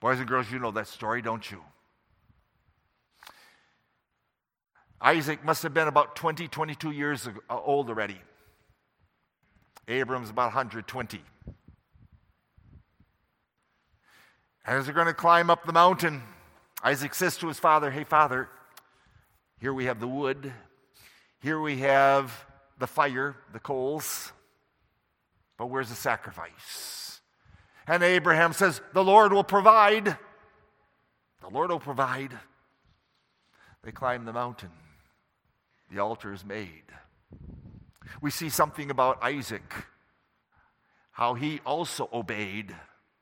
Boys 0.00 0.18
and 0.18 0.28
girls, 0.28 0.50
you 0.50 0.58
know 0.58 0.70
that 0.70 0.86
story, 0.86 1.22
don't 1.22 1.50
you? 1.50 1.62
Isaac 5.00 5.44
must 5.44 5.62
have 5.62 5.74
been 5.74 5.88
about 5.88 6.16
20, 6.16 6.48
22 6.48 6.90
years 6.90 7.28
uh, 7.28 7.60
old 7.60 7.88
already. 7.88 8.20
Abram's 9.86 10.30
about 10.30 10.46
120. 10.46 11.20
As 14.66 14.84
they're 14.84 14.94
going 14.94 15.06
to 15.06 15.14
climb 15.14 15.50
up 15.50 15.64
the 15.64 15.72
mountain, 15.72 16.22
Isaac 16.82 17.14
says 17.14 17.36
to 17.38 17.48
his 17.48 17.58
father, 17.58 17.90
Hey, 17.90 18.04
father, 18.04 18.48
here 19.60 19.72
we 19.72 19.86
have 19.86 19.98
the 19.98 20.08
wood, 20.08 20.52
here 21.40 21.60
we 21.60 21.78
have 21.78 22.44
the 22.78 22.86
fire, 22.86 23.36
the 23.52 23.58
coals, 23.58 24.32
but 25.56 25.66
where's 25.66 25.88
the 25.88 25.94
sacrifice? 25.94 27.20
And 27.86 28.02
Abraham 28.02 28.52
says, 28.52 28.80
The 28.92 29.04
Lord 29.04 29.32
will 29.32 29.44
provide. 29.44 30.04
The 31.40 31.48
Lord 31.50 31.70
will 31.70 31.80
provide. 31.80 32.36
They 33.82 33.92
climb 33.92 34.24
the 34.24 34.32
mountain. 34.32 34.70
The 35.90 36.00
altar 36.00 36.32
is 36.32 36.44
made. 36.44 36.84
We 38.20 38.30
see 38.30 38.50
something 38.50 38.90
about 38.90 39.22
Isaac, 39.22 39.74
how 41.12 41.34
he 41.34 41.60
also 41.64 42.08
obeyed. 42.12 42.74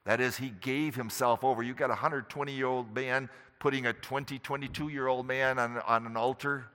That 0.04 0.20
is, 0.20 0.36
he 0.36 0.50
gave 0.50 0.94
himself 0.94 1.44
over. 1.44 1.62
You've 1.62 1.76
got 1.76 1.86
a 1.86 1.98
120 1.98 2.52
year 2.52 2.66
old 2.66 2.94
man 2.94 3.28
putting 3.58 3.86
a 3.86 3.92
20, 3.92 4.38
22 4.38 4.88
year 4.88 5.06
old 5.06 5.26
man 5.26 5.58
on, 5.58 5.78
on 5.78 6.06
an 6.06 6.16
altar. 6.16 6.66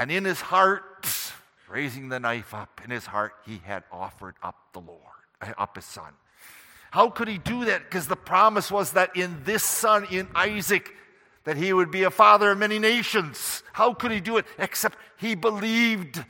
And 0.00 0.10
in 0.10 0.24
his 0.24 0.40
heart, 0.40 1.06
raising 1.68 2.08
the 2.08 2.18
knife 2.18 2.54
up 2.54 2.80
in 2.82 2.90
his 2.90 3.04
heart, 3.04 3.34
he 3.44 3.60
had 3.66 3.84
offered 3.92 4.34
up 4.42 4.56
the 4.72 4.80
Lord, 4.80 5.02
uh, 5.42 5.52
up 5.58 5.76
his 5.76 5.84
son. 5.84 6.14
How 6.90 7.10
could 7.10 7.28
he 7.28 7.36
do 7.36 7.66
that? 7.66 7.82
Because 7.82 8.08
the 8.08 8.16
promise 8.16 8.70
was 8.70 8.92
that 8.92 9.14
in 9.14 9.42
this 9.44 9.62
son, 9.62 10.06
in 10.10 10.26
Isaac, 10.34 10.90
that 11.44 11.58
he 11.58 11.74
would 11.74 11.90
be 11.90 12.04
a 12.04 12.10
father 12.10 12.52
of 12.52 12.56
many 12.56 12.78
nations. 12.78 13.62
How 13.74 13.92
could 13.92 14.10
he 14.10 14.20
do 14.20 14.38
it? 14.38 14.46
Except 14.56 14.96
he 15.18 15.34
believed 15.34 16.24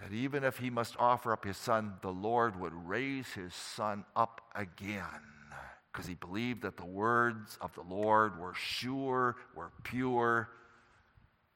that 0.00 0.12
even 0.12 0.42
if 0.42 0.58
he 0.58 0.68
must 0.68 0.96
offer 0.98 1.32
up 1.32 1.44
his 1.44 1.56
son, 1.56 1.92
the 2.02 2.10
Lord 2.10 2.58
would 2.58 2.74
raise 2.74 3.28
his 3.34 3.54
son 3.54 4.04
up 4.16 4.40
again. 4.56 5.04
Because 5.92 6.08
he 6.08 6.14
believed 6.14 6.62
that 6.62 6.76
the 6.76 6.84
words 6.84 7.56
of 7.60 7.72
the 7.74 7.82
Lord 7.82 8.36
were 8.40 8.54
sure, 8.54 9.36
were 9.54 9.70
pure, 9.84 10.48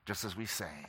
just 0.06 0.24
as 0.24 0.36
we 0.36 0.46
sang. 0.46 0.86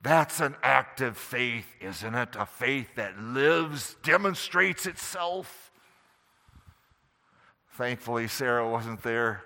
That's 0.00 0.40
an 0.40 0.56
active 0.62 1.16
faith, 1.16 1.66
isn't 1.80 2.14
it? 2.14 2.30
A 2.36 2.46
faith 2.46 2.88
that 2.96 3.18
lives, 3.20 3.96
demonstrates 4.02 4.86
itself. 4.86 5.70
Thankfully, 7.74 8.26
Sarah 8.28 8.68
wasn't 8.68 9.02
there 9.02 9.44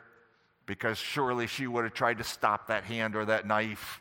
because 0.65 0.99
surely 0.99 1.47
she 1.47 1.67
would 1.67 1.85
have 1.85 1.95
tried 1.95 2.19
to 2.19 2.25
stop 2.25 2.69
that 2.69 2.85
hand 2.85 3.17
or 3.17 3.25
that 3.25 3.47
knife 3.47 4.01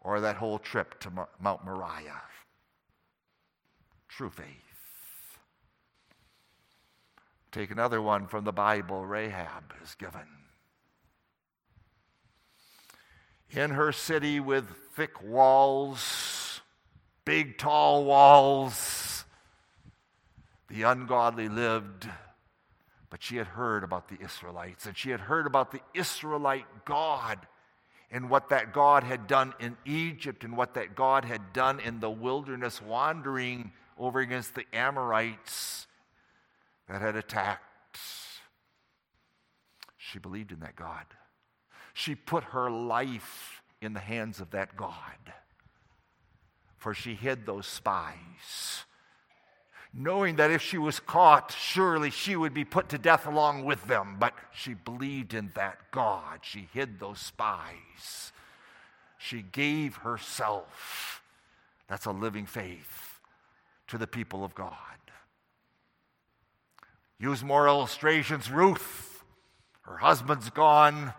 or 0.00 0.20
that 0.20 0.36
whole 0.36 0.58
trip 0.58 0.98
to 1.00 1.10
Mount 1.40 1.64
Moriah. 1.64 2.22
True 4.08 4.30
faith. 4.30 4.46
Take 7.50 7.70
another 7.70 8.00
one 8.00 8.26
from 8.26 8.44
the 8.44 8.52
Bible 8.52 9.04
Rahab 9.04 9.74
is 9.82 9.94
given. 9.96 10.37
In 13.50 13.70
her 13.70 13.92
city 13.92 14.40
with 14.40 14.68
thick 14.94 15.22
walls, 15.22 16.60
big, 17.24 17.56
tall 17.56 18.04
walls. 18.04 19.24
The 20.68 20.82
ungodly 20.82 21.48
lived, 21.48 22.06
but 23.08 23.22
she 23.22 23.36
had 23.36 23.46
heard 23.46 23.84
about 23.84 24.08
the 24.08 24.18
Israelites, 24.22 24.84
and 24.84 24.96
she 24.96 25.10
had 25.10 25.20
heard 25.20 25.46
about 25.46 25.72
the 25.72 25.80
Israelite 25.94 26.66
God 26.84 27.38
and 28.10 28.28
what 28.28 28.50
that 28.50 28.72
God 28.72 29.02
had 29.02 29.26
done 29.26 29.54
in 29.60 29.76
Egypt 29.86 30.44
and 30.44 30.56
what 30.56 30.74
that 30.74 30.94
God 30.94 31.24
had 31.24 31.52
done 31.52 31.80
in 31.80 32.00
the 32.00 32.10
wilderness, 32.10 32.82
wandering 32.82 33.72
over 33.98 34.20
against 34.20 34.54
the 34.54 34.64
Amorites 34.72 35.86
that 36.88 37.00
had 37.00 37.16
attacked. 37.16 37.64
She 39.96 40.18
believed 40.18 40.52
in 40.52 40.60
that 40.60 40.76
God. 40.76 41.04
She 41.98 42.14
put 42.14 42.44
her 42.44 42.70
life 42.70 43.60
in 43.82 43.92
the 43.92 43.98
hands 43.98 44.38
of 44.38 44.52
that 44.52 44.76
God. 44.76 44.92
For 46.76 46.94
she 46.94 47.16
hid 47.16 47.44
those 47.44 47.66
spies, 47.66 48.84
knowing 49.92 50.36
that 50.36 50.52
if 50.52 50.62
she 50.62 50.78
was 50.78 51.00
caught, 51.00 51.50
surely 51.58 52.10
she 52.10 52.36
would 52.36 52.54
be 52.54 52.64
put 52.64 52.88
to 52.90 52.98
death 52.98 53.26
along 53.26 53.64
with 53.64 53.84
them. 53.88 54.14
But 54.20 54.32
she 54.54 54.74
believed 54.74 55.34
in 55.34 55.50
that 55.56 55.90
God. 55.90 56.38
She 56.42 56.68
hid 56.72 57.00
those 57.00 57.18
spies. 57.18 58.30
She 59.18 59.42
gave 59.42 59.96
herself. 59.96 61.20
That's 61.88 62.06
a 62.06 62.12
living 62.12 62.46
faith 62.46 63.18
to 63.88 63.98
the 63.98 64.06
people 64.06 64.44
of 64.44 64.54
God. 64.54 64.72
Use 67.18 67.42
more 67.42 67.66
illustrations. 67.66 68.52
Ruth, 68.52 69.24
her 69.82 69.96
husband's 69.96 70.50
gone. 70.50 71.12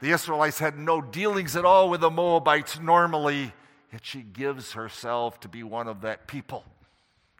The 0.00 0.10
Israelites 0.10 0.58
had 0.58 0.78
no 0.78 1.00
dealings 1.00 1.56
at 1.56 1.64
all 1.64 1.88
with 1.88 2.00
the 2.00 2.10
Moabites 2.10 2.78
normally, 2.78 3.52
yet 3.92 4.04
she 4.04 4.20
gives 4.20 4.72
herself 4.72 5.40
to 5.40 5.48
be 5.48 5.62
one 5.62 5.88
of 5.88 6.02
that 6.02 6.26
people. 6.26 6.64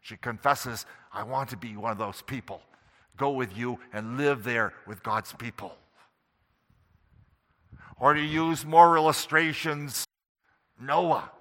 She 0.01 0.17
confesses, 0.17 0.85
I 1.13 1.23
want 1.23 1.49
to 1.49 1.57
be 1.57 1.75
one 1.75 1.91
of 1.91 1.97
those 1.97 2.21
people. 2.21 2.61
Go 3.15 3.31
with 3.31 3.55
you 3.57 3.79
and 3.93 4.17
live 4.17 4.43
there 4.43 4.73
with 4.85 5.03
God's 5.03 5.33
people. 5.33 5.75
Or 7.99 8.13
to 8.13 8.21
use 8.21 8.65
more 8.65 8.95
illustrations, 8.95 10.05
Noah. 10.79 11.31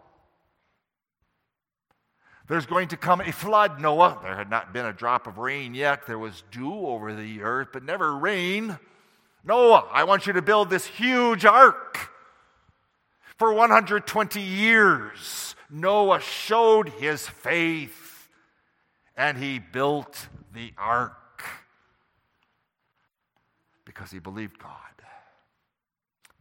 There's 2.48 2.66
going 2.66 2.88
to 2.88 2.96
come 2.96 3.20
a 3.20 3.32
flood, 3.32 3.80
Noah. 3.80 4.20
There 4.22 4.36
had 4.36 4.50
not 4.50 4.72
been 4.72 4.86
a 4.86 4.92
drop 4.92 5.26
of 5.26 5.38
rain 5.38 5.74
yet. 5.74 6.06
There 6.06 6.18
was 6.18 6.44
dew 6.50 6.86
over 6.86 7.14
the 7.14 7.42
earth, 7.42 7.68
but 7.72 7.82
never 7.82 8.16
rain. 8.16 8.78
Noah, 9.46 9.88
I 9.92 10.02
want 10.04 10.26
you 10.26 10.32
to 10.32 10.42
build 10.42 10.68
this 10.68 10.86
huge 10.86 11.44
ark. 11.44 12.10
For 13.36 13.52
120 13.52 14.40
years, 14.40 15.54
Noah 15.70 16.20
showed 16.20 16.88
his 16.88 17.28
faith 17.28 18.28
and 19.16 19.38
he 19.38 19.58
built 19.58 20.28
the 20.52 20.72
ark 20.76 21.44
because 23.84 24.10
he 24.10 24.18
believed 24.18 24.58
God. 24.58 24.72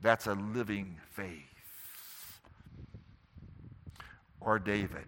That's 0.01 0.25
a 0.25 0.33
living 0.33 0.97
faith. 1.11 1.41
Or 4.39 4.57
David 4.57 5.07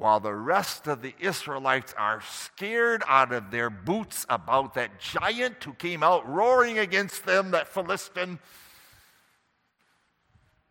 while 0.00 0.18
the 0.18 0.34
rest 0.34 0.86
of 0.86 1.02
the 1.02 1.14
Israelites 1.20 1.92
are 1.98 2.22
scared 2.22 3.02
out 3.06 3.34
of 3.34 3.50
their 3.50 3.68
boots 3.68 4.24
about 4.30 4.72
that 4.72 4.98
giant 4.98 5.62
who 5.62 5.74
came 5.74 6.02
out 6.02 6.26
roaring 6.26 6.78
against 6.78 7.26
them, 7.26 7.50
that 7.50 7.68
Philistine. 7.68 8.38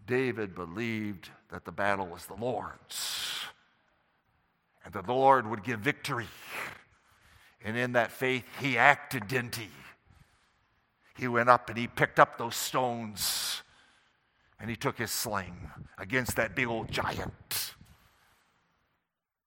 David 0.08 0.56
believed 0.56 1.30
that 1.52 1.64
the 1.64 1.72
battle 1.72 2.08
was 2.08 2.26
the 2.26 2.34
Lord's 2.34 3.44
and 4.84 4.96
that 4.96 5.06
the 5.06 5.14
Lord 5.14 5.46
would 5.48 5.64
give 5.64 5.80
victory. 5.80 6.28
And 7.64 7.78
in 7.78 7.92
that 7.92 8.12
faith, 8.12 8.46
he 8.60 8.80
acted, 8.80 9.28
didn't 9.28 9.58
he? 9.58 9.70
He 11.20 11.28
went 11.28 11.50
up 11.50 11.70
and 11.70 11.78
he 11.78 11.86
picked 11.86 12.20
up 12.20 12.40
those 12.40 12.56
stones 12.56 13.62
and 14.60 14.72
he 14.72 14.76
took 14.76 14.98
his 14.98 15.12
sling 15.12 15.70
against 16.00 16.36
that 16.38 16.56
big 16.56 16.66
old 16.66 16.90
giant 16.90 17.76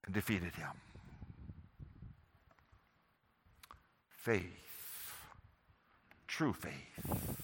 and 0.05 0.15
defeated 0.15 0.55
him. 0.55 0.71
Faith, 4.09 5.15
true 6.27 6.53
faith, 6.53 7.37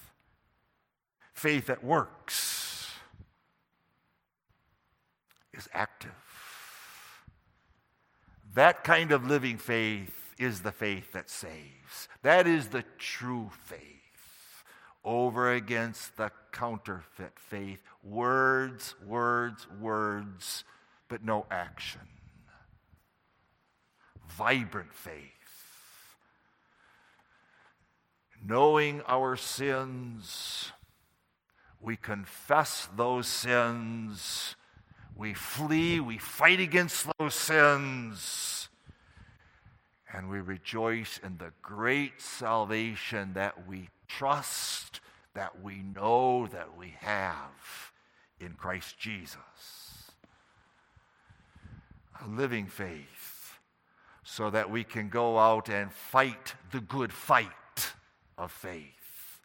faith 1.35 1.67
that 1.67 1.83
works, 1.83 2.93
is 5.53 5.69
active. 5.73 6.11
That 8.55 8.85
kind 8.85 9.13
of 9.13 9.27
living 9.27 9.59
faith 9.59 10.35
is 10.39 10.61
the 10.61 10.73
faith 10.73 11.13
that 11.13 11.29
saves. 11.29 12.09
That 12.23 12.47
is 12.47 12.69
the 12.69 12.85
true 12.97 13.51
faith 13.65 13.83
over 15.05 15.53
against 15.53 16.17
the 16.17 16.31
counterfeit 16.53 17.33
faith. 17.37 17.83
Words, 18.05 18.95
words, 19.05 19.67
words, 19.81 20.65
but 21.09 21.25
no 21.25 21.47
action 21.51 22.03
vibrant 24.29 24.93
faith. 24.93 25.33
Knowing 28.45 29.03
our 29.09 29.37
sins, 29.37 30.71
we 31.81 31.97
confess 31.97 32.89
those 32.97 33.27
sins, 33.27 34.55
we 35.17 35.35
flee, 35.35 35.99
we 35.99 36.19
fight 36.19 36.61
against 36.61 37.07
those 37.19 37.35
sins, 37.35 38.69
and 40.13 40.31
we 40.31 40.41
rejoice 40.41 41.19
in 41.23 41.39
the 41.39 41.53
great 41.61 42.21
salvation 42.21 43.33
that 43.35 43.67
we 43.69 43.89
trust, 44.07 45.01
that 45.35 45.61
we 45.63 45.83
know 45.83 46.47
that 46.47 46.77
we 46.77 46.95
have 47.01 47.93
in 48.41 48.55
Christ 48.55 48.99
Jesus. 48.99 50.13
A 52.25 52.29
living 52.29 52.67
faith 52.67 53.18
so 54.39 54.51
that 54.51 54.71
we 54.71 54.85
can 54.85 55.09
go 55.09 55.37
out 55.37 55.69
and 55.69 55.93
fight 55.93 56.55
the 56.71 56.81
good 56.81 57.13
fight 57.13 57.93
of 58.39 58.53
faith, 58.53 59.41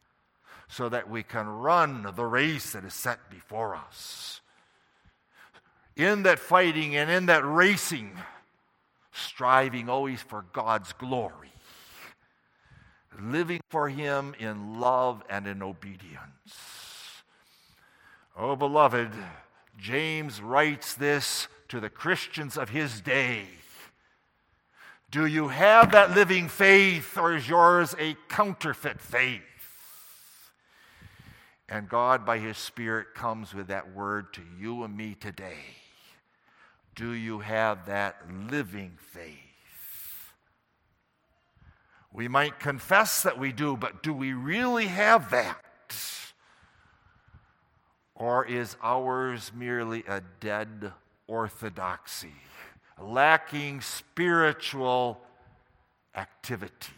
so 0.68 0.88
that 0.88 1.10
we 1.10 1.24
can 1.24 1.48
run 1.48 2.08
the 2.16 2.24
race 2.24 2.74
that 2.74 2.86
is 2.86 2.94
set 2.94 3.28
before 3.32 3.74
us. 3.74 4.42
In 5.96 6.22
that 6.22 6.38
fighting 6.38 6.96
and 6.96 7.10
in 7.10 7.26
that 7.26 7.44
racing, 7.44 8.12
striving 9.12 9.90
always 9.90 10.22
for 10.22 10.46
God's 10.54 10.94
glory, 10.94 11.54
living 13.20 13.62
for 13.70 13.90
Him 13.90 14.36
in 14.38 14.80
love 14.80 15.24
and 15.28 15.48
in 15.48 15.64
obedience. 15.64 16.54
Oh, 18.38 18.56
beloved, 18.56 19.10
James 19.76 20.40
writes 20.40 20.94
this 20.94 21.48
to 21.70 21.80
the 21.80 21.90
Christians 21.90 22.60
of 22.60 22.70
his 22.70 23.02
day 23.02 23.48
do 25.14 25.28
you 25.28 25.48
have 25.50 25.92
that 25.92 26.16
living 26.16 26.48
faith, 26.48 27.20
or 27.20 27.36
is 27.36 27.48
yours 27.48 27.96
a 28.00 28.18
counterfeit 28.30 29.00
faith? 29.00 29.44
And 31.70 31.88
God, 31.88 32.26
by 32.26 32.40
His 32.40 32.58
Spirit, 32.58 33.14
comes 33.14 33.54
with 33.54 33.68
that 33.68 33.94
word 33.94 34.34
to 34.34 34.42
you 34.60 34.82
and 34.82 34.98
me 34.98 35.14
today. 35.14 35.78
Do 36.96 37.12
you 37.12 37.40
have 37.40 37.86
that 37.86 38.16
living 38.50 38.98
faith? 38.98 39.38
We 42.12 42.28
might 42.28 42.60
confess 42.60 43.22
that 43.22 43.38
we 43.38 43.52
do, 43.52 43.78
but 43.78 44.02
do 44.02 44.16
we 44.16 44.34
really 44.34 44.88
have 44.88 45.30
that? 45.30 45.64
Or 48.16 48.44
is 48.44 48.78
ours 48.82 49.52
merely 49.54 50.04
a 50.08 50.24
dead 50.40 50.92
orthodoxy? 51.28 52.34
Lacking 53.02 53.82
spiritual 53.82 55.20
activity. 56.16 56.94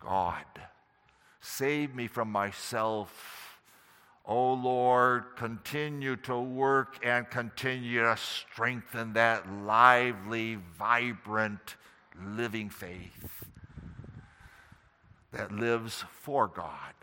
God, 0.00 0.44
save 1.40 1.94
me 1.94 2.06
from 2.06 2.30
myself. 2.30 3.60
Oh 4.24 4.52
Lord, 4.52 5.24
continue 5.36 6.16
to 6.16 6.38
work 6.38 6.98
and 7.02 7.28
continue 7.30 8.02
to 8.02 8.16
strengthen 8.16 9.14
that 9.14 9.50
lively, 9.50 10.58
vibrant, 10.78 11.76
living 12.22 12.70
faith 12.70 13.44
that 15.32 15.52
lives 15.52 16.04
for 16.20 16.46
God, 16.46 16.94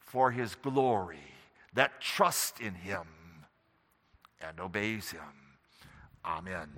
for 0.00 0.30
His 0.30 0.54
glory, 0.54 1.34
that 1.74 2.00
trust 2.00 2.60
in 2.60 2.74
Him 2.74 3.06
and 4.46 4.60
obeys 4.60 5.10
him. 5.10 5.20
Amen. 6.24 6.68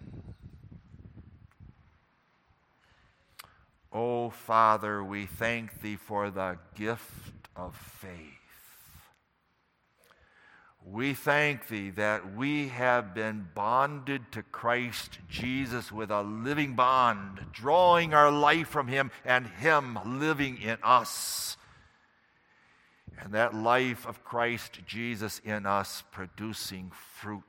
Oh, 3.93 4.31
Father, 4.31 5.05
we 5.05 5.27
thank 5.27 5.81
thee 5.81 5.97
for 5.97 6.31
the 6.31 6.59
gift 6.75 7.49
of 7.55 7.77
faith. 7.77 8.11
We 10.87 11.15
thank 11.15 11.69
thee 11.69 11.91
that 11.91 12.35
we 12.35 12.69
have 12.69 13.15
been 13.15 13.49
bonded 13.55 14.33
to 14.33 14.43
Christ 14.43 15.19
Jesus 15.31 15.91
with 15.91 16.11
a 16.11 16.23
living 16.23 16.75
bond, 16.75 17.47
drawing 17.53 18.13
our 18.13 18.31
life 18.31 18.69
from 18.69 18.89
him 18.89 19.11
and 19.25 19.47
him 19.47 19.99
living 20.05 20.61
in 20.61 20.77
us. 20.83 21.57
And 23.19 23.33
that 23.33 23.55
life 23.55 24.07
of 24.07 24.25
Christ 24.25 24.81
Jesus 24.85 25.41
in 25.45 25.65
us 25.65 26.03
producing 26.11 26.91
fruit 26.91 27.45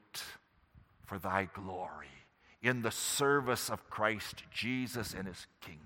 for 1.06 1.20
thy 1.20 1.48
glory 1.54 2.08
in 2.62 2.82
the 2.82 2.92
service 2.92 3.70
of 3.70 3.90
Christ 3.90 4.44
Jesus 4.52 5.14
and 5.14 5.28
his 5.28 5.46
kingdom. 5.62 5.82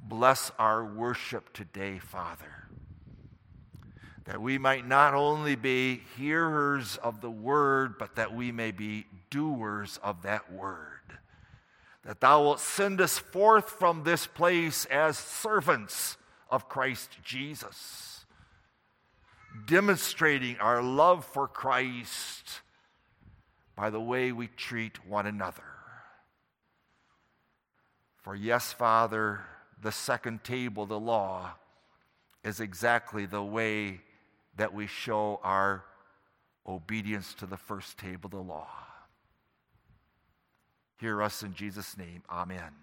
Bless 0.00 0.50
our 0.58 0.84
worship 0.84 1.52
today, 1.52 1.98
Father, 1.98 2.68
that 4.24 4.40
we 4.40 4.58
might 4.58 4.86
not 4.86 5.14
only 5.14 5.54
be 5.54 6.02
hearers 6.16 6.96
of 7.02 7.20
the 7.20 7.30
word, 7.30 7.98
but 7.98 8.16
that 8.16 8.34
we 8.34 8.50
may 8.50 8.70
be 8.70 9.06
doers 9.30 10.00
of 10.02 10.22
that 10.22 10.50
word. 10.50 10.78
That 12.04 12.20
thou 12.20 12.42
wilt 12.42 12.60
send 12.60 13.00
us 13.00 13.18
forth 13.18 13.68
from 13.68 14.02
this 14.02 14.26
place 14.26 14.86
as 14.86 15.18
servants 15.18 16.16
of 16.50 16.68
Christ 16.68 17.10
Jesus, 17.22 18.24
demonstrating 19.66 20.56
our 20.58 20.82
love 20.82 21.24
for 21.24 21.46
Christ 21.46 22.62
by 23.76 23.90
the 23.90 24.00
way 24.00 24.32
we 24.32 24.48
treat 24.48 25.06
one 25.06 25.26
another. 25.26 25.62
For 28.22 28.34
yes, 28.34 28.72
Father, 28.72 29.40
the 29.80 29.92
second 29.92 30.44
table, 30.44 30.86
the 30.86 31.00
law, 31.00 31.52
is 32.44 32.60
exactly 32.60 33.26
the 33.26 33.42
way 33.42 34.00
that 34.56 34.72
we 34.72 34.86
show 34.86 35.40
our 35.42 35.84
obedience 36.66 37.34
to 37.34 37.46
the 37.46 37.56
first 37.56 37.98
table, 37.98 38.28
the 38.28 38.38
law. 38.38 38.68
Hear 40.98 41.22
us 41.22 41.42
in 41.42 41.54
Jesus' 41.54 41.96
name. 41.96 42.22
Amen. 42.30 42.81